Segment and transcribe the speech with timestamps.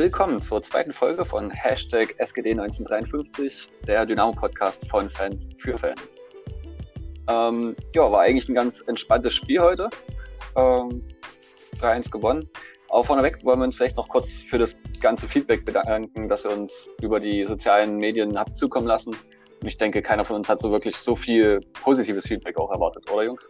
[0.00, 6.18] willkommen zur zweiten Folge von Hashtag SGD1953, der Dynamo-Podcast von Fans für Fans.
[7.28, 9.90] Ähm, ja, war eigentlich ein ganz entspanntes Spiel heute.
[10.56, 11.02] Ähm,
[11.82, 12.48] 3-1 gewonnen.
[12.88, 16.56] Aber vorneweg wollen wir uns vielleicht noch kurz für das ganze Feedback bedanken, dass ihr
[16.56, 19.10] uns über die sozialen Medien habt zukommen lassen.
[19.10, 23.04] Und ich denke, keiner von uns hat so wirklich so viel positives Feedback auch erwartet,
[23.12, 23.46] oder Jungs?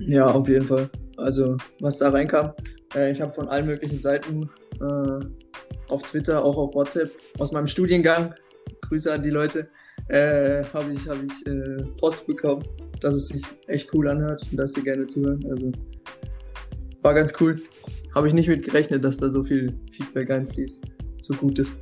[0.00, 0.90] Ja, auf jeden Fall.
[1.16, 2.54] Also, was da reinkam,
[2.94, 7.66] äh, ich habe von allen möglichen Seiten äh, auf Twitter, auch auf WhatsApp, aus meinem
[7.66, 8.34] Studiengang,
[8.82, 9.68] Grüße an die Leute,
[10.08, 12.62] äh, habe ich, hab ich äh, Post bekommen,
[13.00, 15.44] dass es sich echt cool anhört und dass sie gerne zuhören.
[15.50, 15.72] Also,
[17.02, 17.60] war ganz cool.
[18.14, 20.84] Habe ich nicht mit gerechnet, dass da so viel Feedback einfließt.
[21.20, 21.76] So gut ist.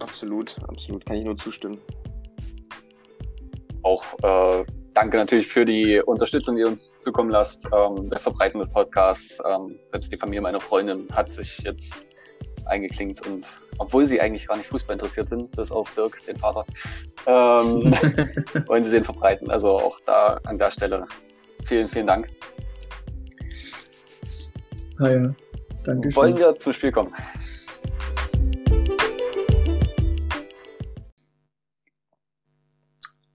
[0.00, 1.04] Absolut, absolut.
[1.06, 1.78] Kann ich nur zustimmen.
[3.82, 4.64] Auch äh,
[4.94, 7.66] danke natürlich für die Unterstützung, die ihr uns zukommen lasst.
[7.66, 9.38] Ähm, das Verbreiten des Podcasts.
[9.44, 12.06] Ähm, selbst die Familie meiner Freundin hat sich jetzt
[12.66, 16.64] eingeklinkt und obwohl sie eigentlich gar nicht Fußball interessiert sind, bis auf Dirk, den Vater,
[17.26, 17.92] ähm,
[18.66, 19.50] wollen sie den verbreiten.
[19.50, 21.06] Also auch da an der Stelle
[21.64, 22.28] vielen, vielen Dank.
[24.98, 25.34] Ah ja,
[25.84, 26.16] danke schön.
[26.16, 27.12] Wollen wir zum Spiel kommen?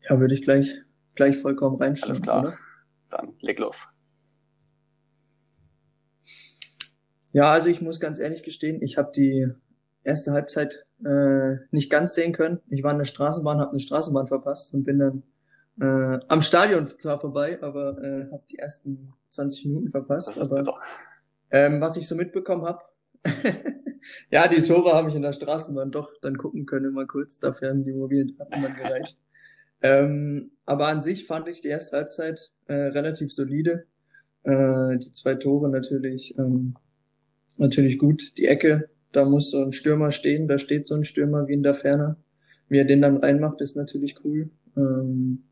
[0.09, 0.73] Ja, würde ich gleich,
[1.17, 2.11] gleich vollkommen reinstellen.
[2.11, 2.43] Alles klar.
[2.43, 2.57] Oder?
[3.09, 3.87] Dann leg los.
[7.33, 9.47] Ja, also ich muss ganz ehrlich gestehen, ich habe die
[10.03, 12.61] erste Halbzeit äh, nicht ganz sehen können.
[12.69, 15.23] Ich war in der Straßenbahn, habe eine Straßenbahn verpasst und bin dann
[15.79, 20.39] äh, am Stadion zwar vorbei, aber äh, habe die ersten 20 Minuten verpasst.
[20.39, 20.63] Aber
[21.51, 22.81] ähm, was ich so mitbekommen habe,
[24.31, 27.39] ja, die Tore habe ich in der Straßenbahn doch dann gucken können, mal kurz.
[27.39, 29.19] Dafür haben die mobilen Daten dann gereicht.
[29.81, 33.85] Ähm, aber an sich fand ich die erste Halbzeit äh, relativ solide.
[34.43, 36.75] Äh, die zwei Tore natürlich ähm,
[37.57, 38.37] natürlich gut.
[38.37, 41.63] Die Ecke, da muss so ein Stürmer stehen, da steht so ein Stürmer wie in
[41.63, 42.17] der Ferne.
[42.69, 44.49] Wie er den dann reinmacht, ist natürlich cool.
[44.75, 45.43] Ähm,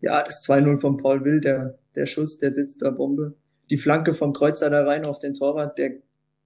[0.00, 3.34] ja, das 2-0 von Paul Will, der, der Schuss, der sitzt da Bombe.
[3.68, 5.92] Die Flanke vom Kreuzer da rein auf den Torwart, der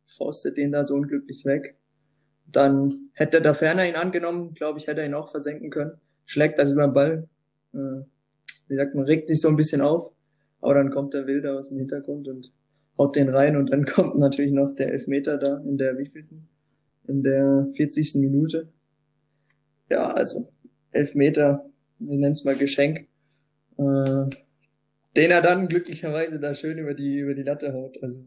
[0.06, 1.76] faustet den da so unglücklich weg.
[2.46, 5.92] Dann hätte der Ferner ihn angenommen, glaube ich, hätte er ihn auch versenken können.
[6.26, 7.28] Schlägt das über den Ball.
[7.74, 8.04] Äh,
[8.68, 10.12] wie sagt man, regt sich so ein bisschen auf.
[10.60, 12.52] Aber dann kommt der Wilder aus dem Hintergrund und
[12.96, 16.48] haut den rein und dann kommt natürlich noch der Elfmeter da in der wievielten?
[17.06, 18.14] In der 40.
[18.16, 18.68] Minute.
[19.90, 20.48] Ja, also
[20.90, 21.66] Elfmeter,
[21.98, 23.06] wir nennen es mal Geschenk,
[23.76, 24.24] äh,
[25.16, 28.02] den er dann glücklicherweise da schön über die über die Latte haut.
[28.02, 28.24] Also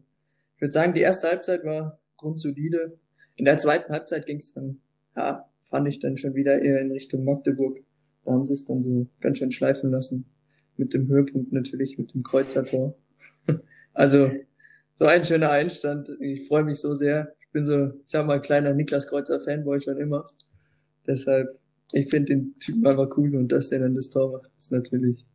[0.56, 2.98] ich würde sagen, die erste Halbzeit war grundsolide.
[3.36, 4.80] In der zweiten Halbzeit ging es dann,
[5.16, 7.80] ja, fand ich dann schon wieder eher in Richtung Magdeburg.
[8.28, 10.26] Da haben sie es dann so ganz schön schleifen lassen.
[10.76, 12.94] Mit dem Höhepunkt natürlich, mit dem Kreuzertor.
[13.94, 14.30] also
[14.98, 16.12] so ein schöner Einstand.
[16.20, 17.34] Ich freue mich so sehr.
[17.40, 20.26] Ich bin so, ich sag mal, kleiner Niklas Kreuzer Fanboy schon immer.
[21.08, 21.58] Deshalb,
[21.94, 25.26] ich finde den Typen einfach cool und dass der dann das Tor macht, ist natürlich,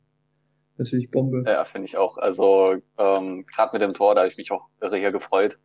[0.77, 1.45] natürlich Bombe.
[1.47, 2.19] Ja, finde ich auch.
[2.19, 5.59] Also ähm, gerade mit dem Tor, da habe ich mich auch irre hier gefreut.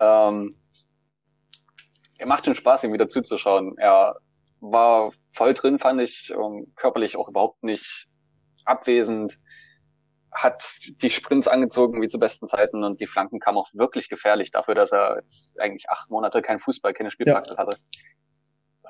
[0.00, 0.54] Ähm,
[2.16, 3.76] er macht schon Spaß, ihm wieder zuzuschauen.
[3.76, 4.16] Er
[4.60, 8.08] war voll drin, fand ich, ähm, körperlich auch überhaupt nicht
[8.64, 9.38] abwesend
[10.30, 10.64] hat
[11.02, 14.74] die Sprints angezogen wie zu besten Zeiten und die Flanken kamen auch wirklich gefährlich dafür,
[14.74, 17.58] dass er jetzt eigentlich acht Monate kein Fußball, keine Spielpraxis ja.
[17.58, 17.76] hatte.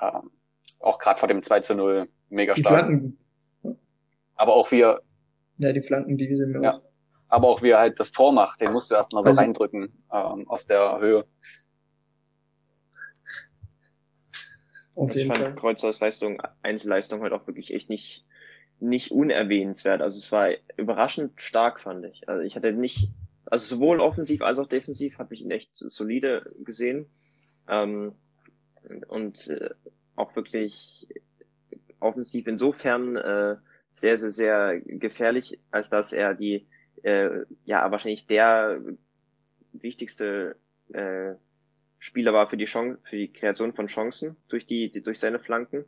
[0.00, 0.31] Ähm,
[0.78, 2.86] auch gerade vor dem 2 zu 0 mega Die stark.
[2.86, 3.19] Flanken,
[4.36, 5.00] Aber auch wie er,
[5.58, 6.76] ja, die Flanken, die sind mir Ja.
[6.76, 6.82] auch.
[7.28, 9.88] aber auch wie er halt das Tor macht, den musst du erstmal so Also- reindrücken
[10.14, 11.25] ähm, aus der Höhe.
[14.94, 15.54] Auf ich jeden fand Fall.
[15.54, 18.25] Kreuzers Leistung, Einzelleistung heute auch wirklich echt nicht,
[18.80, 20.03] nicht unerwähnenswert.
[20.03, 22.28] Also es war überraschend stark, fand ich.
[22.28, 23.08] Also ich hatte nicht,
[23.47, 27.06] also sowohl offensiv als auch defensiv habe ich ihn echt solide gesehen.
[27.69, 28.12] Ähm,
[29.08, 29.70] und äh,
[30.16, 31.08] auch wirklich
[32.00, 33.56] offensiv insofern äh,
[33.92, 36.66] sehr, sehr, sehr gefährlich, als dass er die,
[37.02, 38.81] äh, ja, wahrscheinlich der
[39.72, 40.56] wichtigste
[40.93, 41.34] äh,
[42.02, 45.38] Spieler war für die Chance, für die Kreation von Chancen durch die, die durch seine
[45.38, 45.84] Flanken.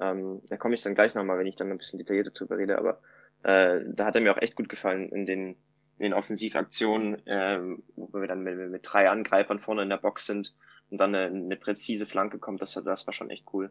[0.00, 2.76] Ähm, da komme ich dann gleich nochmal, wenn ich dann ein bisschen detaillierter drüber rede,
[2.76, 3.00] aber
[3.44, 5.50] äh, da hat er mir auch echt gut gefallen in den,
[5.98, 10.26] in den Offensivaktionen, ähm, wo wir dann mit, mit drei Angreifern vorne in der Box
[10.26, 10.56] sind
[10.90, 13.70] und dann eine, eine präzise Flanke kommt, das, das war schon echt cool.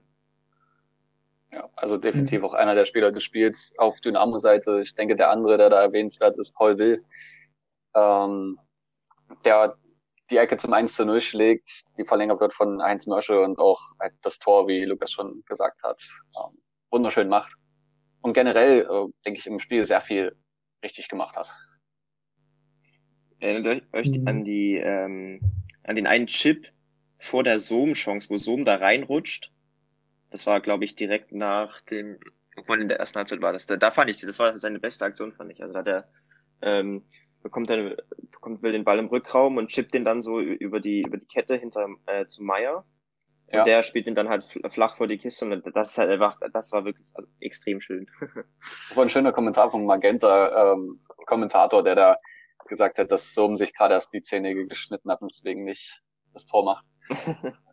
[1.52, 4.80] Ja, also definitiv auch einer der Spieler des Spiels auf Dynamo-Seite.
[4.82, 7.04] Ich denke, der andere, der da erwähnenswert ist, Paul Will,
[7.94, 8.58] ähm,
[9.44, 9.76] der
[10.30, 13.80] die Ecke zum 1 zu 0 schlägt, die verlängert wird von Heinz Mörsche und auch
[14.00, 16.02] halt das Tor, wie Lukas schon gesagt hat,
[16.38, 16.58] ähm,
[16.92, 17.54] wunderschön macht.
[18.22, 20.36] Und generell, äh, denke ich, im Spiel sehr viel
[20.84, 21.54] richtig gemacht hat.
[23.40, 24.28] Erinnert euch Mhm.
[24.28, 25.42] an die, ähm,
[25.84, 26.68] an den einen Chip,
[27.20, 29.52] vor der Sohm-Chance, wo Sohm da reinrutscht.
[30.30, 32.20] Das war, glaube ich, direkt nach dem,
[32.58, 33.66] obwohl in der ersten Halbzeit war das.
[33.66, 35.62] Da, da fand ich, das war seine beste Aktion, fand ich.
[35.62, 36.10] Also da der
[36.62, 37.06] ähm,
[37.44, 37.96] bekommt dann
[38.32, 41.28] bekommt will den Ball im Rückraum und chippt den dann so über die über die
[41.28, 42.86] Kette hinter äh, zu Meier.
[43.48, 43.64] Und ja.
[43.66, 46.72] der spielt ihn dann halt flach vor die Kiste und das ist halt einfach, das
[46.72, 48.08] war wirklich also extrem schön.
[48.90, 52.18] das war ein schöner Kommentar vom Magenta ähm, Kommentator, der da
[52.68, 56.02] gesagt hat, dass Sohm sich gerade erst die Zähne geschnitten hat und deswegen nicht
[56.34, 56.86] das Tor macht.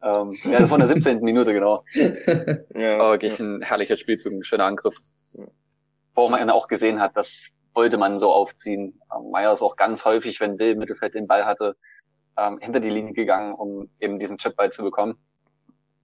[0.03, 1.21] ähm, ja, das war in der 17.
[1.21, 1.85] Minute, genau.
[2.75, 3.45] ja, Aber wirklich ja.
[3.45, 4.97] ein herrlicher Spielzug, ein schöner Angriff.
[6.15, 9.01] Wo man auch gesehen hat, das wollte man so aufziehen.
[9.15, 11.77] Ähm, Meier ist auch ganz häufig, wenn Will Mittelfeld den Ball hatte,
[12.37, 15.19] ähm, hinter die Linie gegangen, um eben diesen Chipball zu bekommen.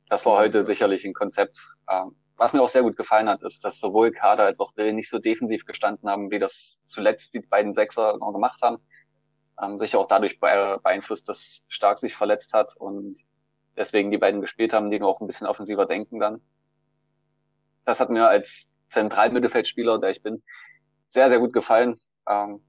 [0.09, 1.59] Das war heute sicherlich ein Konzept.
[1.91, 4.93] Ähm, was mir auch sehr gut gefallen hat, ist, dass sowohl Kader als auch Will
[4.93, 8.79] nicht so defensiv gestanden haben, wie das zuletzt die beiden Sechser noch gemacht haben.
[9.61, 13.19] Ähm, sicher auch dadurch beeinflusst, dass Stark sich verletzt hat und
[13.77, 16.43] deswegen die beiden gespielt haben, die nur auch ein bisschen offensiver denken dann.
[17.87, 20.43] Das hat mir als Zentralmittelfeldspieler, der ich bin,
[21.09, 21.97] sehr, sehr gut gefallen.
[22.29, 22.65] Ähm,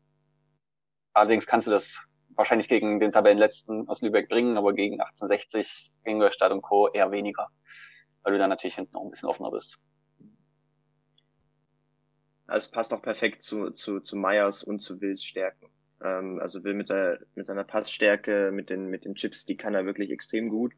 [1.14, 2.00] allerdings kannst du das
[2.36, 6.90] wahrscheinlich gegen den Tabellenletzten aus Lübeck bringen, aber gegen 1860, Ingolstadt und Co.
[6.90, 7.48] eher weniger,
[8.24, 9.80] weil du dann natürlich hinten noch ein bisschen offener bist.
[12.46, 15.70] Also passt auch perfekt zu, zu, zu Meyers und zu Wills Stärken.
[16.02, 19.76] Ähm, also Will mit, der, mit seiner Passstärke, mit den, mit den Chips, die kann
[19.76, 20.74] er wirklich extrem gut.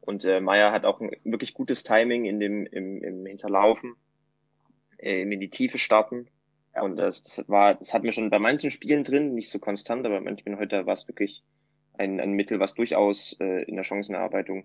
[0.00, 3.96] Und äh, Meyer hat auch ein wirklich gutes Timing in dem, im, im Hinterlaufen,
[4.96, 6.28] äh, in die Tiefe starten.
[6.74, 10.06] Und das, das war, das hat mir schon bei manchen Spielen drin, nicht so konstant,
[10.06, 11.42] aber manchmal heute war es wirklich
[11.94, 14.64] ein, ein Mittel, was durchaus äh, in der Chancenerarbeitung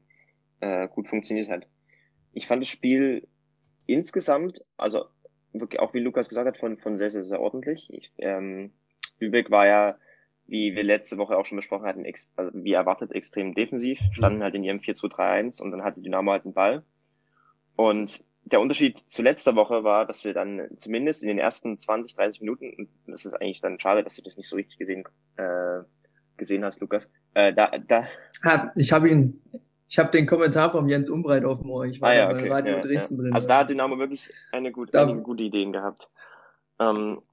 [0.59, 1.67] äh, gut funktioniert hat.
[2.33, 3.27] Ich fand das Spiel
[3.87, 5.05] insgesamt, also
[5.53, 7.91] wirklich auch wie Lukas gesagt hat, von, von sehr, sehr, sehr ordentlich.
[7.91, 8.71] Ich, ähm,
[9.19, 9.97] Lübeck war ja,
[10.47, 14.39] wie wir letzte Woche auch schon besprochen hatten, ex, also wie erwartet extrem defensiv, standen
[14.39, 14.43] mhm.
[14.43, 16.83] halt in ihrem 4-2-3-1 und dann hatte Dynamo halt den Ball.
[17.75, 22.13] Und der Unterschied zu letzter Woche war, dass wir dann zumindest in den ersten 20,
[22.15, 25.03] 30 Minuten, und das ist eigentlich dann schade, dass du das nicht so richtig gesehen,
[25.37, 25.79] äh,
[26.37, 28.07] gesehen hast, Lukas, äh, da, da.
[28.75, 29.41] Ich habe ihn,
[29.87, 31.85] ich habe den Kommentar vom Jens Umbreit auf dem Ohr.
[31.85, 32.49] Ich war ah, ja, okay.
[32.49, 33.23] bei Radio ja, Dresden ja.
[33.23, 33.33] drin.
[33.33, 36.07] Also da hat Dynamo wirklich eine gute, einige gute Ideen gehabt.
[36.79, 37.23] Ähm,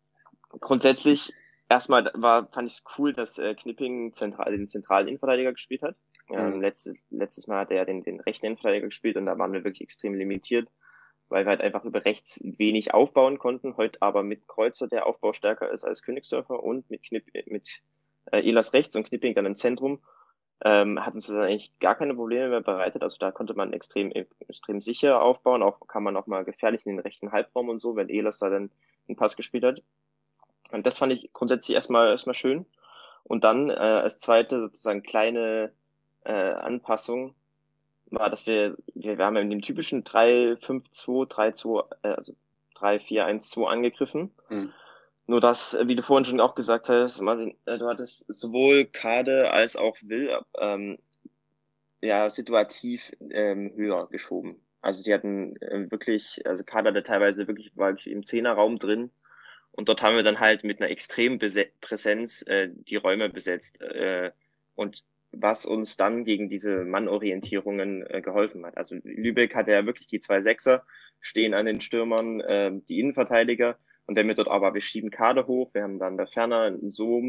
[0.49, 1.35] grundsätzlich,
[1.69, 5.97] erstmal war, fand ich es cool, dass äh, Knipping zentral, den zentralen Innenverteidiger gespielt hat.
[6.31, 6.61] Ähm, mhm.
[6.63, 9.65] letztes, letztes Mal hat er ja den, den rechten Innenverteidiger gespielt und da waren wir
[9.65, 10.69] wirklich extrem limitiert
[11.33, 13.77] weil wir halt einfach über rechts wenig aufbauen konnten.
[13.77, 17.81] Heute aber mit Kreuzer, der Aufbau stärker ist als Königsdörfer und mit, Knipp, mit
[18.31, 20.01] äh, Elas rechts und Knipping dann im Zentrum,
[20.65, 23.03] ähm, hat uns das eigentlich gar keine Probleme mehr bereitet.
[23.03, 25.63] Also da konnte man extrem, extrem sicher aufbauen.
[25.63, 28.49] Auch kann man auch mal gefährlich in den rechten Halbraum und so, wenn Elas da
[28.49, 28.71] dann
[29.09, 29.83] den Pass gespielt hat.
[30.71, 32.67] Und das fand ich grundsätzlich erstmal, erstmal schön.
[33.25, 35.73] Und dann äh, als zweite sozusagen kleine
[36.25, 37.35] äh, Anpassung
[38.13, 42.35] war, dass wir, wir, wir haben in dem typischen 3-5-2, 3-2, äh, also
[42.77, 44.31] 3-4-1-2 angegriffen.
[44.49, 44.73] Mhm.
[45.27, 48.87] Nur dass, äh, wie du vorhin schon auch gesagt hast, Martin, äh, du hattest sowohl
[48.87, 50.99] Kade als auch Will ähm,
[52.01, 54.61] ja situativ ähm, höher geschoben.
[54.83, 59.11] Also die hatten äh, wirklich, also Kader der teilweise wirklich war wirklich im Zehnerraum drin.
[59.71, 63.81] Und dort haben wir dann halt mit einer extremen Präsenz äh, die Räume besetzt.
[63.81, 64.33] Äh,
[64.75, 68.77] und was uns dann gegen diese Mannorientierungen äh, geholfen hat.
[68.77, 70.85] Also Lübeck hatte ja wirklich die zwei Sechser
[71.21, 75.47] stehen an den Stürmern, äh, die Innenverteidiger und wenn wir dort aber, wir schieben Kader
[75.47, 77.23] hoch, wir haben dann da ferner so,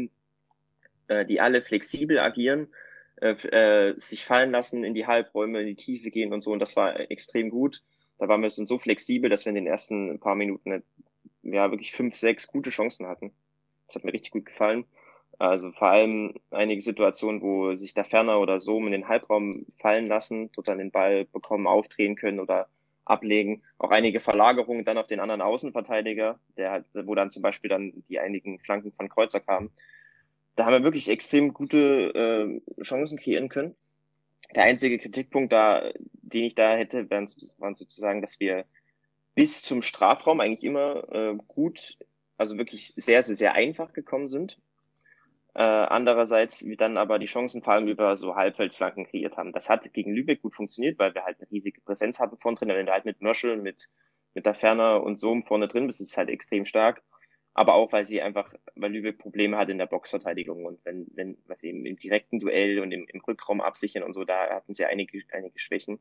[1.08, 2.68] äh, die alle flexibel agieren,
[3.16, 6.58] äh, äh, sich fallen lassen, in die Halbräume, in die Tiefe gehen und so und
[6.58, 7.82] das war extrem gut.
[8.18, 10.82] Da waren wir so flexibel, dass wir in den ersten paar Minuten
[11.42, 13.32] ja wirklich fünf, sechs gute Chancen hatten.
[13.86, 14.84] Das hat mir richtig gut gefallen.
[15.38, 20.06] Also vor allem einige Situationen, wo sich der Ferner oder so in den Halbraum fallen
[20.06, 22.68] lassen, dort dann den Ball bekommen, aufdrehen können oder
[23.04, 23.62] ablegen.
[23.78, 28.18] Auch einige Verlagerungen dann auf den anderen Außenverteidiger, der wo dann zum Beispiel dann die
[28.18, 29.70] einigen Flanken von Kreuzer kamen.
[30.56, 33.74] Da haben wir wirklich extrem gute äh, Chancen kreieren können.
[34.54, 37.26] Der einzige Kritikpunkt da, den ich da hätte, wären,
[37.58, 38.64] waren sozusagen, dass wir
[39.34, 41.98] bis zum Strafraum eigentlich immer äh, gut,
[42.36, 44.58] also wirklich sehr, sehr, sehr einfach gekommen sind.
[45.54, 49.52] Äh, andererseits wir dann aber die Chancen vor allem über so Halbfeldflanken kreiert haben.
[49.52, 52.68] Das hat gegen Lübeck gut funktioniert, weil wir halt eine riesige Präsenz hatten vorne drin.
[52.68, 53.88] Wenn du halt mit Mörschel, mit,
[54.34, 57.02] mit der Ferner und so vorne drin bist, ist es halt extrem stark.
[57.54, 61.38] Aber auch, weil sie einfach, weil Lübeck Probleme hat in der Boxverteidigung und wenn, wenn,
[61.46, 64.84] was eben im direkten Duell und im, im Rückraum absichern und so, da hatten sie
[64.86, 66.00] einige, einige Schwächen.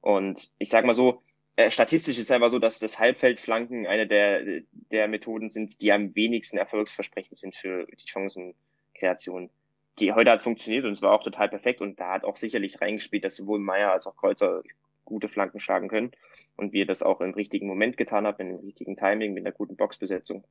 [0.00, 1.22] Und ich sag mal so,
[1.56, 5.92] äh, statistisch ist es einfach so, dass das Halbfeldflanken eine der, der Methoden sind, die
[5.92, 9.50] am wenigsten erfolgsversprechend sind für die Chancenkreation.
[9.98, 12.36] die, heute hat es funktioniert und es war auch total perfekt und da hat auch
[12.36, 14.62] sicherlich reingespielt, dass sowohl Meier als auch Kreuzer
[15.04, 16.12] gute Flanken schlagen können
[16.56, 19.76] und wir das auch im richtigen Moment getan haben, im richtigen Timing, mit einer guten
[19.76, 20.44] Boxbesetzung.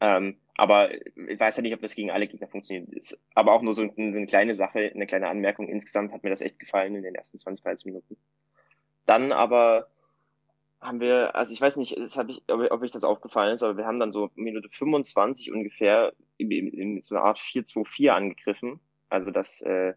[0.00, 2.92] Ähm, aber ich weiß ja nicht, ob das gegen alle Gegner funktioniert.
[2.92, 5.68] Ist aber auch nur so eine, eine kleine Sache, eine kleine Anmerkung.
[5.68, 8.16] Insgesamt hat mir das echt gefallen in den ersten 20, 30 Minuten.
[9.06, 9.88] Dann aber
[10.80, 13.62] haben wir, also ich weiß nicht, das hab ich, ob, ob ich das aufgefallen ist,
[13.62, 18.80] aber wir haben dann so Minute 25 ungefähr in, in, so einer Art 4-2-4 angegriffen.
[19.08, 19.94] Also dass äh,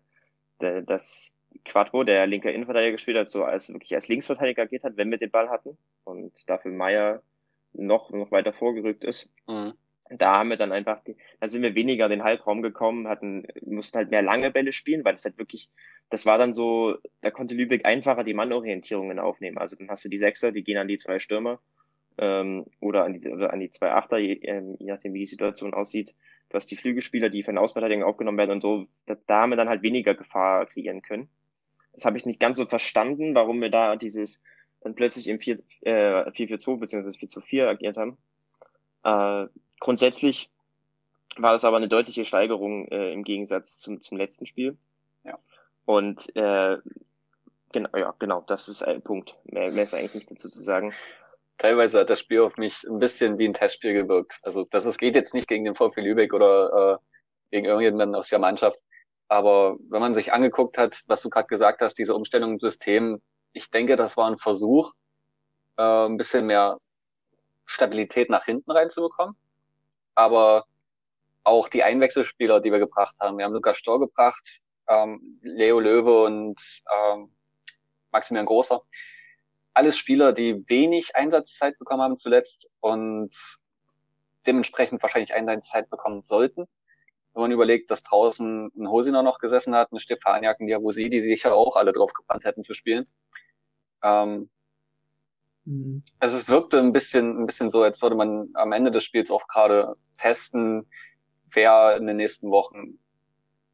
[0.59, 1.35] das
[1.65, 5.17] Quattro, der linke Innenverteidiger gespielt hat, so als wirklich als Linksverteidiger agiert hat, wenn wir
[5.17, 7.21] den Ball hatten und dafür Meier
[7.73, 9.29] noch, noch weiter vorgerückt ist.
[9.47, 9.73] Mhm
[10.09, 11.01] da haben wir dann einfach,
[11.39, 15.13] da sind wir weniger den Halbraum gekommen, hatten, mussten halt mehr lange Bälle spielen, weil
[15.13, 15.69] das halt wirklich,
[16.09, 19.57] das war dann so, da konnte Lübeck einfacher die Mannorientierungen aufnehmen.
[19.57, 21.59] Also dann hast du die Sechser, die gehen an die zwei Stürmer
[22.17, 25.25] ähm, oder, an die, oder an die zwei Achter, je, ähm, je nachdem wie die
[25.27, 26.15] Situation aussieht.
[26.49, 29.49] Du hast die Flügelspieler, die für eine Ausverteidigung aufgenommen werden und so, da, da haben
[29.49, 31.29] wir dann halt weniger Gefahr kreieren können.
[31.93, 34.41] Das habe ich nicht ganz so verstanden, warum wir da dieses
[34.81, 37.09] dann plötzlich im 4, äh, 4-4-2 bzw.
[37.09, 38.17] 4-4 agiert haben.
[39.03, 39.47] Äh,
[39.79, 40.49] Grundsätzlich
[41.37, 44.77] war das aber eine deutliche Steigerung äh, im Gegensatz zum, zum letzten Spiel.
[45.23, 45.37] Ja.
[45.85, 46.77] Und äh,
[47.71, 49.35] genau, ja, genau, das ist ein Punkt.
[49.45, 50.93] Mehr, mehr ist eigentlich nicht dazu zu sagen.
[51.57, 54.39] Teilweise hat das Spiel auf mich ein bisschen wie ein Testspiel gewirkt.
[54.43, 56.97] Also das es geht jetzt nicht gegen den VfL Lübeck oder äh,
[57.51, 58.79] gegen irgendjemanden aus der Mannschaft.
[59.27, 63.21] Aber wenn man sich angeguckt hat, was du gerade gesagt hast, diese Umstellung im System,
[63.53, 64.93] ich denke, das war ein Versuch,
[65.77, 66.77] äh, ein bisschen mehr
[67.65, 69.35] Stabilität nach hinten reinzubekommen
[70.17, 70.65] aber
[71.43, 73.37] auch die Einwechselspieler, die wir gebracht haben.
[73.37, 76.59] Wir haben Lukas Storr gebracht, ähm, Leo Löwe und
[76.91, 77.31] ähm,
[78.11, 78.81] Maximilian Großer.
[79.75, 83.29] Alles Spieler, die wenig Einsatzzeit bekommen haben zuletzt und
[84.47, 86.65] dementsprechend wahrscheinlich Einsatzzeit bekommen sollten.
[87.33, 91.21] Wenn man überlegt, dass draußen ein Hosiner noch gesessen hat, ein Stefaniak, ein Diabusi, die
[91.21, 93.05] sich ja auch alle drauf gebrannt hätten zu spielen.
[94.01, 94.49] Ähm,
[95.67, 96.01] Mhm.
[96.19, 99.29] Also es wirkte ein bisschen, ein bisschen so, als würde man am Ende des Spiels
[99.29, 100.85] auch gerade testen,
[101.51, 102.99] wer in den nächsten Wochen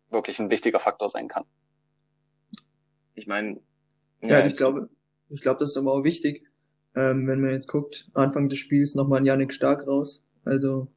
[0.10, 1.46] wirklich ein wichtiger Faktor sein kann.
[3.14, 3.60] Ich meine,
[4.22, 4.90] ja, ja ich glaube,
[5.30, 6.48] ich glaube, das ist aber auch wichtig,
[6.96, 10.24] ähm, wenn man jetzt guckt, Anfang des Spiels nochmal ein Janik Stark raus.
[10.46, 10.88] Also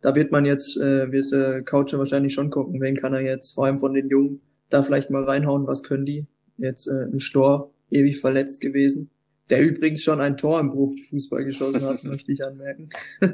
[0.00, 3.54] da wird man jetzt, äh, wird äh, Coucher wahrscheinlich schon gucken, wen kann er jetzt,
[3.54, 6.26] vor allem von den Jungen, da vielleicht mal reinhauen, was können die.
[6.58, 9.10] Jetzt äh, ein Stor, ewig verletzt gewesen
[9.50, 12.90] der übrigens schon ein Tor im Profifußball geschossen hat, möchte ich anmerken.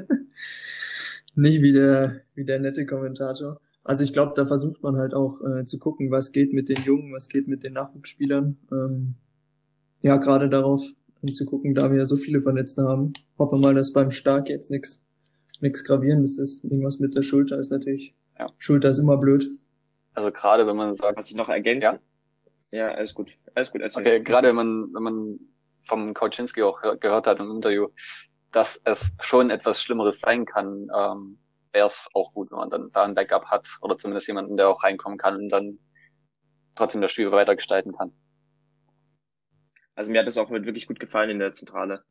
[1.35, 3.59] Nicht wie der, wie der nette Kommentator.
[3.83, 6.83] Also ich glaube, da versucht man halt auch äh, zu gucken, was geht mit den
[6.83, 8.57] Jungen, was geht mit den Nachwuchsspielern.
[8.71, 9.15] Ähm,
[10.01, 10.83] ja, gerade darauf
[11.21, 13.13] um zu gucken, da wir ja so viele Verletzte haben.
[13.37, 15.01] Hoffen wir mal, dass beim Stark jetzt nichts
[15.61, 16.63] nichts gravierendes ist.
[16.63, 18.15] Irgendwas mit der Schulter ist natürlich.
[18.37, 18.47] Ja.
[18.57, 19.47] Schulter ist immer blöd.
[20.15, 21.17] Also gerade wenn man sagt.
[21.17, 21.99] Was ich noch ergänzen?
[22.71, 23.31] Ja, ja alles gut.
[23.53, 23.81] Alles gut.
[23.81, 25.39] Alles okay, gerade wenn man, wenn man
[25.85, 27.87] vom Kauczynski auch gehört hat im Interview,
[28.51, 31.37] dass es schon etwas Schlimmeres sein kann, ähm,
[31.71, 34.69] wäre es auch gut, wenn man dann da ein Backup hat oder zumindest jemanden, der
[34.69, 35.79] auch reinkommen kann und dann
[36.75, 38.13] trotzdem das Spiel weiter gestalten kann.
[39.95, 42.03] Also mir hat es auch wirklich gut gefallen in der Zentrale.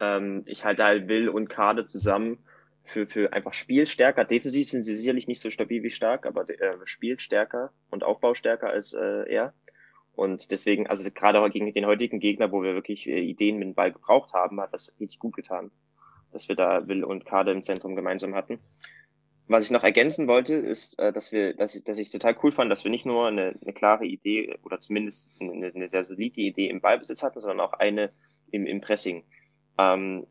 [0.00, 2.44] Ähm, ich halte halt Will und Kade zusammen
[2.84, 4.24] für, für einfach Spielstärker.
[4.24, 8.92] Defensiv sind sie sicherlich nicht so stabil wie stark, aber äh, Spielstärker und Aufbaustärker als
[8.92, 9.54] äh, er.
[10.18, 13.74] Und deswegen, also gerade gegen den heutigen Gegner, wo wir wirklich äh, Ideen mit dem
[13.74, 15.70] Ball gebraucht haben, hat das richtig gut getan,
[16.32, 18.58] dass wir da Will und Kade im Zentrum gemeinsam hatten.
[19.46, 22.50] Was ich noch ergänzen wollte, ist, äh, dass wir, dass ich, dass ich total cool
[22.50, 26.40] fand, dass wir nicht nur eine, eine klare Idee oder zumindest eine, eine sehr solide
[26.40, 28.10] Idee im Ballbesitz hatten, sondern auch eine
[28.50, 29.22] im, im Pressing.
[29.78, 30.26] Ähm,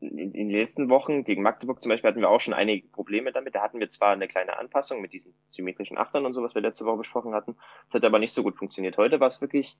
[0.00, 3.54] in, den letzten Wochen gegen Magdeburg zum Beispiel hatten wir auch schon einige Probleme damit.
[3.54, 6.62] Da hatten wir zwar eine kleine Anpassung mit diesen symmetrischen Achtern und so, was wir
[6.62, 7.56] letzte Woche besprochen hatten.
[7.86, 8.96] Das hat aber nicht so gut funktioniert.
[8.96, 9.76] Heute war es wirklich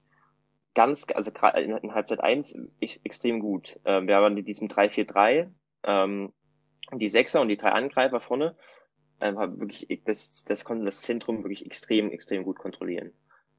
[0.73, 3.79] ganz, also gerade in Halbzeit 1 extrem gut.
[3.85, 5.49] Ähm, wir haben in diesem 3-4-3
[5.83, 6.33] ähm,
[6.93, 8.55] die Sechser und die drei Angreifer vorne.
[9.19, 13.11] Ähm, wirklich, das, das konnten das Zentrum wirklich extrem, extrem gut kontrollieren.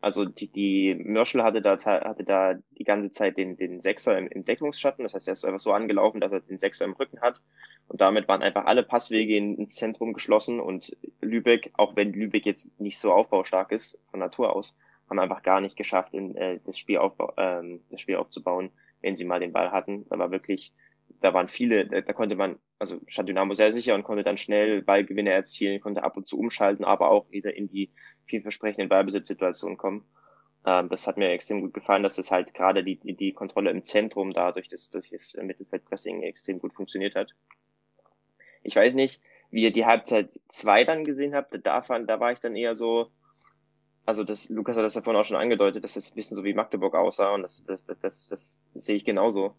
[0.02, 4.26] Also die, die Mörschel hatte da, hatte da die ganze Zeit den, den Sechser im,
[4.26, 5.04] im Deckungsschatten.
[5.04, 7.40] Das heißt, er ist einfach so angelaufen, dass er den Sechser im Rücken hat.
[7.86, 10.58] Und damit waren einfach alle Passwege ins Zentrum geschlossen.
[10.58, 14.76] Und Lübeck, auch wenn Lübeck jetzt nicht so aufbaustark ist von Natur aus,
[15.08, 18.70] haben einfach gar nicht geschafft, in, äh, das, Spiel aufbau, ähm, das Spiel aufzubauen,
[19.02, 20.04] wenn sie mal den Ball hatten.
[20.10, 20.72] Da war wirklich,
[21.20, 24.36] da waren viele, da, da konnte man, also stand Dynamo sehr sicher und konnte dann
[24.36, 27.92] schnell Ballgewinne erzielen, konnte ab und zu umschalten, aber auch wieder in die
[28.26, 30.04] vielversprechenden Ballbesitzsituationen kommen.
[30.66, 33.70] Ähm, das hat mir extrem gut gefallen, dass es halt gerade die, die, die Kontrolle
[33.70, 37.30] im Zentrum da durch das, durch das Mittelfeldpressing extrem gut funktioniert hat.
[38.64, 39.22] Ich weiß nicht,
[39.52, 42.74] wie ihr die Halbzeit zwei dann gesehen habt, da, fand, da war ich dann eher
[42.74, 43.12] so,
[44.04, 46.42] also das, Lukas hat das ja vorhin auch schon angedeutet, dass das ein bisschen so
[46.42, 49.54] wie Magdeburg aussah und das, das, das, das, das sehe ich genauso.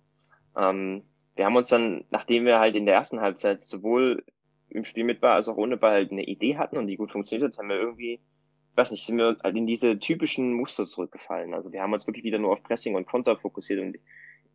[0.58, 1.04] Ähm,
[1.36, 4.24] wir haben uns dann, nachdem wir halt in der ersten Halbzeit sowohl
[4.70, 7.12] im Spiel mit Ball als auch ohne Ball halt eine Idee hatten und die gut
[7.12, 8.20] funktioniert hat, haben wir irgendwie,
[8.76, 11.54] weiß nicht, sind wir halt in diese typischen Muster zurückgefallen.
[11.54, 13.98] Also wir haben uns wirklich wieder nur auf Pressing und Konter fokussiert und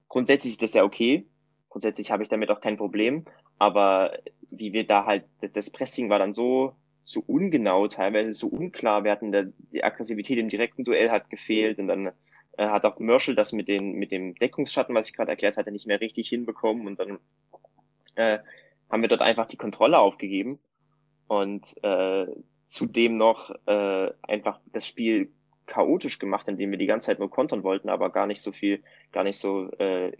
[0.08, 1.26] grundsätzlich ist das ja okay.
[1.68, 3.25] Grundsätzlich habe ich damit auch kein Problem.
[3.58, 4.16] Aber
[4.50, 9.04] wie wir da halt, das, das Pressing war dann so, so ungenau, teilweise so unklar.
[9.04, 12.11] Wir hatten da, die Aggressivität im direkten Duell hat gefehlt und dann
[12.59, 15.73] äh, hat auch Merschel das mit, den, mit dem Deckungsschatten, was ich gerade erklärt hatte,
[15.73, 17.19] nicht mehr richtig hinbekommen und dann
[18.17, 18.41] äh,
[18.91, 20.59] haben wir dort einfach die Kontrolle aufgegeben
[21.29, 22.27] und äh,
[22.67, 25.33] zudem noch äh, einfach das Spiel
[25.67, 28.83] chaotisch gemacht, indem wir die ganze Zeit nur kontern wollten, aber gar nicht so viel,
[29.12, 30.12] gar nicht so äh,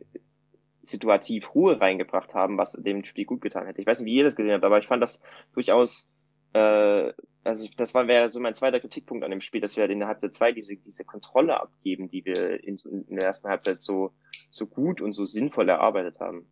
[0.83, 3.81] situativ Ruhe reingebracht haben, was dem Spiel gut getan hätte.
[3.81, 5.21] Ich weiß nicht, wie ihr das gesehen habt, aber ich fand das
[5.55, 6.11] durchaus,
[6.53, 7.13] äh,
[7.49, 10.01] also das war wäre so mein zweiter Kritikpunkt an dem Spiel, dass wir halt in
[10.01, 12.77] der Halbzeit zwei diese, diese Kontrolle abgeben, die wir in,
[13.09, 14.13] in der ersten Halbzeit so,
[14.51, 16.47] so gut und so sinnvoll erarbeitet haben.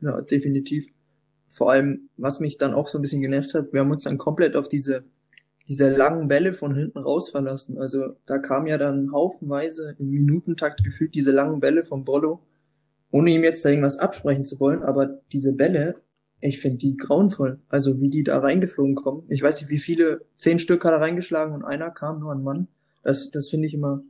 [0.00, 0.92] Ja, definitiv.
[1.48, 4.18] Vor allem, was mich dann auch so ein bisschen genervt hat, wir haben uns dann
[4.18, 5.04] komplett auf diese,
[5.68, 7.78] diese langen Bälle von hinten raus verlassen.
[7.78, 12.42] Also da kam ja dann haufenweise im Minutentakt gefühlt diese langen Bälle vom Bollo,
[13.12, 16.00] ohne ihm jetzt da irgendwas absprechen zu wollen, aber diese Bälle,
[16.42, 17.60] ich finde die grauenvoll.
[17.68, 19.24] Also wie die da reingeflogen kommen.
[19.28, 22.42] Ich weiß nicht, wie viele, zehn Stück hat er reingeschlagen und einer kam nur ein
[22.42, 22.68] Mann.
[23.02, 24.02] Das, das finde ich immer,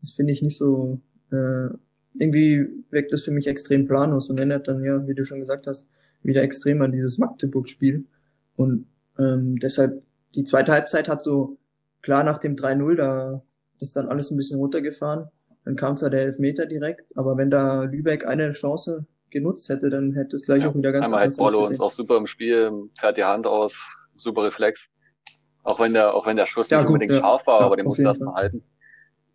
[0.00, 1.00] das finde ich nicht so,
[1.32, 1.68] äh,
[2.18, 5.66] irgendwie wirkt das für mich extrem planlos und erinnert dann ja, wie du schon gesagt
[5.66, 5.88] hast,
[6.22, 8.04] wieder extrem an dieses Magdeburg-Spiel.
[8.56, 8.86] Und
[9.18, 10.02] ähm, deshalb,
[10.34, 11.56] die zweite Halbzeit hat so,
[12.02, 13.42] klar nach dem 3-0, da
[13.80, 15.28] ist dann alles ein bisschen runtergefahren.
[15.64, 20.12] Dann kam zwar der Elfmeter direkt, aber wenn da Lübeck eine Chance genutzt hätte, dann
[20.14, 22.90] hätte es gleich ja, auch wieder ganz Einmal halt Borlo uns auch super im Spiel,
[22.98, 24.88] fährt die Hand aus, super Reflex.
[25.62, 27.20] Auch wenn der, auch wenn der Schuss ja, nicht gut, unbedingt ja.
[27.20, 28.64] scharf war, aber den musste erstmal halten.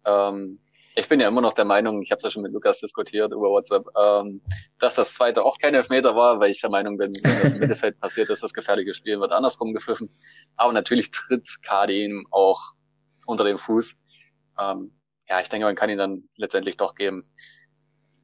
[0.06, 0.60] Ähm,
[0.96, 3.32] ich bin ja immer noch der Meinung, ich habe es ja schon mit Lukas diskutiert
[3.32, 4.42] über WhatsApp, ähm,
[4.80, 7.60] dass das zweite auch kein Elfmeter war, weil ich der Meinung bin, wenn das im
[7.60, 10.10] Mittelfeld passiert ist, das gefährliche Spiel wird andersrum gepfiffen.
[10.56, 12.60] Aber natürlich tritt Kadi ihm auch
[13.26, 13.96] unter den Fuß.
[14.60, 14.92] Ähm,
[15.28, 17.24] ja, ich denke, man kann ihn dann letztendlich doch geben.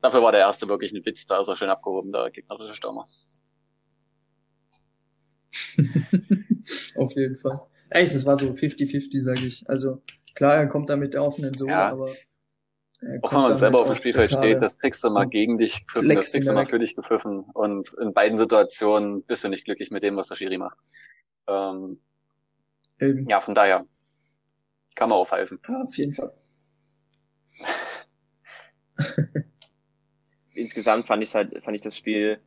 [0.02, 3.06] Dafür war der erste wirklich ein Witz, da ist er schön abgehoben, der gegnerische Stürmer.
[6.96, 7.62] Auf jeden Fall.
[7.90, 9.68] Echt, das war so 50-50, sage ich.
[9.70, 10.02] Also
[10.36, 11.90] klar, er kommt da mit der offenen Sohle, ja.
[11.90, 12.14] aber
[13.22, 16.16] auch wenn man selber auf dem Spielfeld steht, das kriegst du mal gegen dich gepfiffen,
[16.16, 17.46] das kriegst du mal für dich gepfiffen.
[17.54, 20.80] Und in beiden Situationen bist du nicht glücklich mit dem, was der Schiri macht.
[21.48, 22.02] Ähm,
[23.00, 23.86] ja, von daher
[24.96, 25.60] kann man aufhelfen.
[25.68, 26.34] Ja, auf jeden Fall.
[30.60, 32.40] Insgesamt fand ich halt, fand ich das Spiel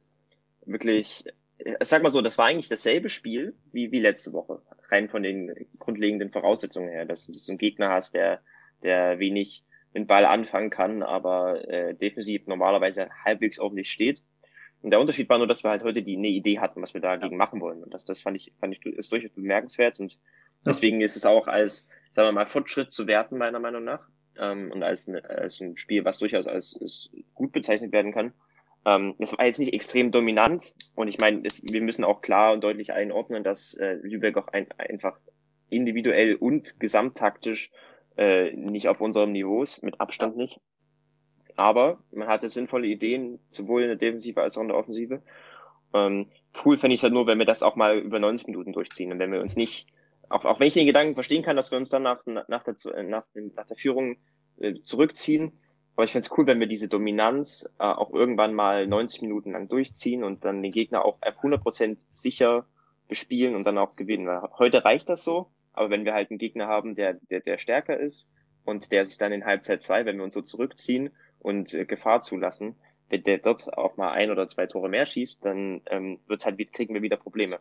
[0.64, 1.24] wirklich,
[1.58, 4.62] ich sag mal so, das war eigentlich dasselbe Spiel wie, wie letzte Woche.
[4.90, 8.40] Rein von den grundlegenden Voraussetzungen her, dass du so einen Gegner hast, der,
[8.82, 14.22] der wenig den Ball anfangen kann, aber äh, defensiv normalerweise halbwegs ordentlich steht.
[14.82, 17.00] Und der Unterschied war nur, dass wir halt heute die eine Idee hatten, was wir
[17.00, 17.84] dagegen machen wollen.
[17.84, 20.00] Und das, das fand ich, fand ich ist durchaus bemerkenswert.
[20.00, 20.18] Und
[20.66, 24.08] deswegen ist es auch als, sagen wir mal, Fortschritt zu werten, meiner Meinung nach.
[24.38, 28.32] Ähm, und als, als ein Spiel, was durchaus als, als gut bezeichnet werden kann.
[28.84, 30.74] Ähm, war jetzt nicht extrem dominant.
[30.94, 34.66] Und ich meine, wir müssen auch klar und deutlich einordnen, dass äh, Lübeck auch ein,
[34.78, 35.18] einfach
[35.68, 37.70] individuell und gesamttaktisch
[38.16, 40.60] äh, nicht auf unserem Niveau ist, mit Abstand nicht.
[41.56, 45.22] Aber man hatte sinnvolle Ideen, sowohl in der Defensive als auch in der Offensive.
[45.94, 46.26] Ähm,
[46.64, 49.12] cool fände ich es halt nur, wenn wir das auch mal über 90 Minuten durchziehen
[49.12, 49.86] und wenn wir uns nicht,
[50.28, 53.02] auch, auch wenn ich den Gedanken verstehen kann, dass wir uns dann nach, nach, der,
[53.02, 54.16] nach, nach der Führung
[54.58, 55.52] äh, zurückziehen,
[55.94, 59.52] aber ich finde es cool, wenn wir diese Dominanz äh, auch irgendwann mal 90 Minuten
[59.52, 62.66] lang durchziehen und dann den Gegner auch 100% sicher
[63.08, 64.26] bespielen und dann auch gewinnen.
[64.26, 67.58] Weil heute reicht das so, aber wenn wir halt einen Gegner haben, der, der, der
[67.58, 68.30] stärker ist
[68.64, 72.22] und der sich dann in Halbzeit zwei, wenn wir uns so zurückziehen und äh, Gefahr
[72.22, 72.76] zulassen,
[73.10, 76.72] wenn der dort auch mal ein oder zwei Tore mehr schießt, dann ähm, wird's halt,
[76.72, 77.60] kriegen wir wieder Probleme.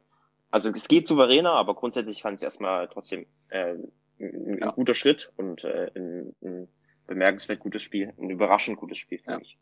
[0.51, 3.75] Also es geht souveräner, aber grundsätzlich fand ich es erstmal trotzdem äh,
[4.19, 4.71] ein, ja.
[4.71, 6.67] guter Schritt und äh, ein, ein
[7.07, 9.39] bemerkenswert gutes Spiel, ein überraschend gutes Spiel für ja.
[9.39, 9.57] mich.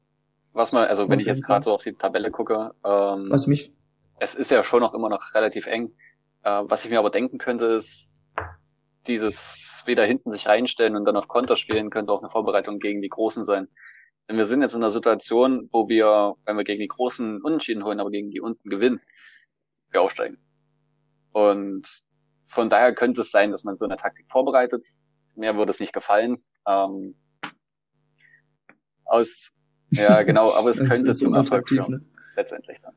[0.52, 3.72] Was man, also wenn ich jetzt gerade so auf die Tabelle gucke, ähm, was mich
[4.20, 5.92] es ist ja schon noch immer noch relativ eng.
[6.44, 8.12] Äh, was ich mir aber denken könnte, ist,
[9.08, 13.02] dieses wieder hinten sich reinstellen und dann auf Konter spielen könnte auch eine Vorbereitung gegen
[13.02, 13.68] die Großen sein.
[14.28, 17.84] Denn wir sind jetzt in einer Situation, wo wir, wenn wir gegen die Großen Unentschieden
[17.84, 19.02] holen, aber gegen die unten gewinnen,
[19.90, 20.38] wir aufsteigen.
[21.40, 22.06] Und
[22.48, 24.84] von daher könnte es sein, dass man so eine Taktik vorbereitet.
[25.36, 26.38] Mir würde es nicht gefallen.
[26.68, 27.16] Ähm,
[29.06, 29.52] aus,
[29.92, 31.92] ja, genau, aber es könnte zum Erfolg führen.
[31.92, 32.06] Ne?
[32.36, 32.94] Letztendlich dann.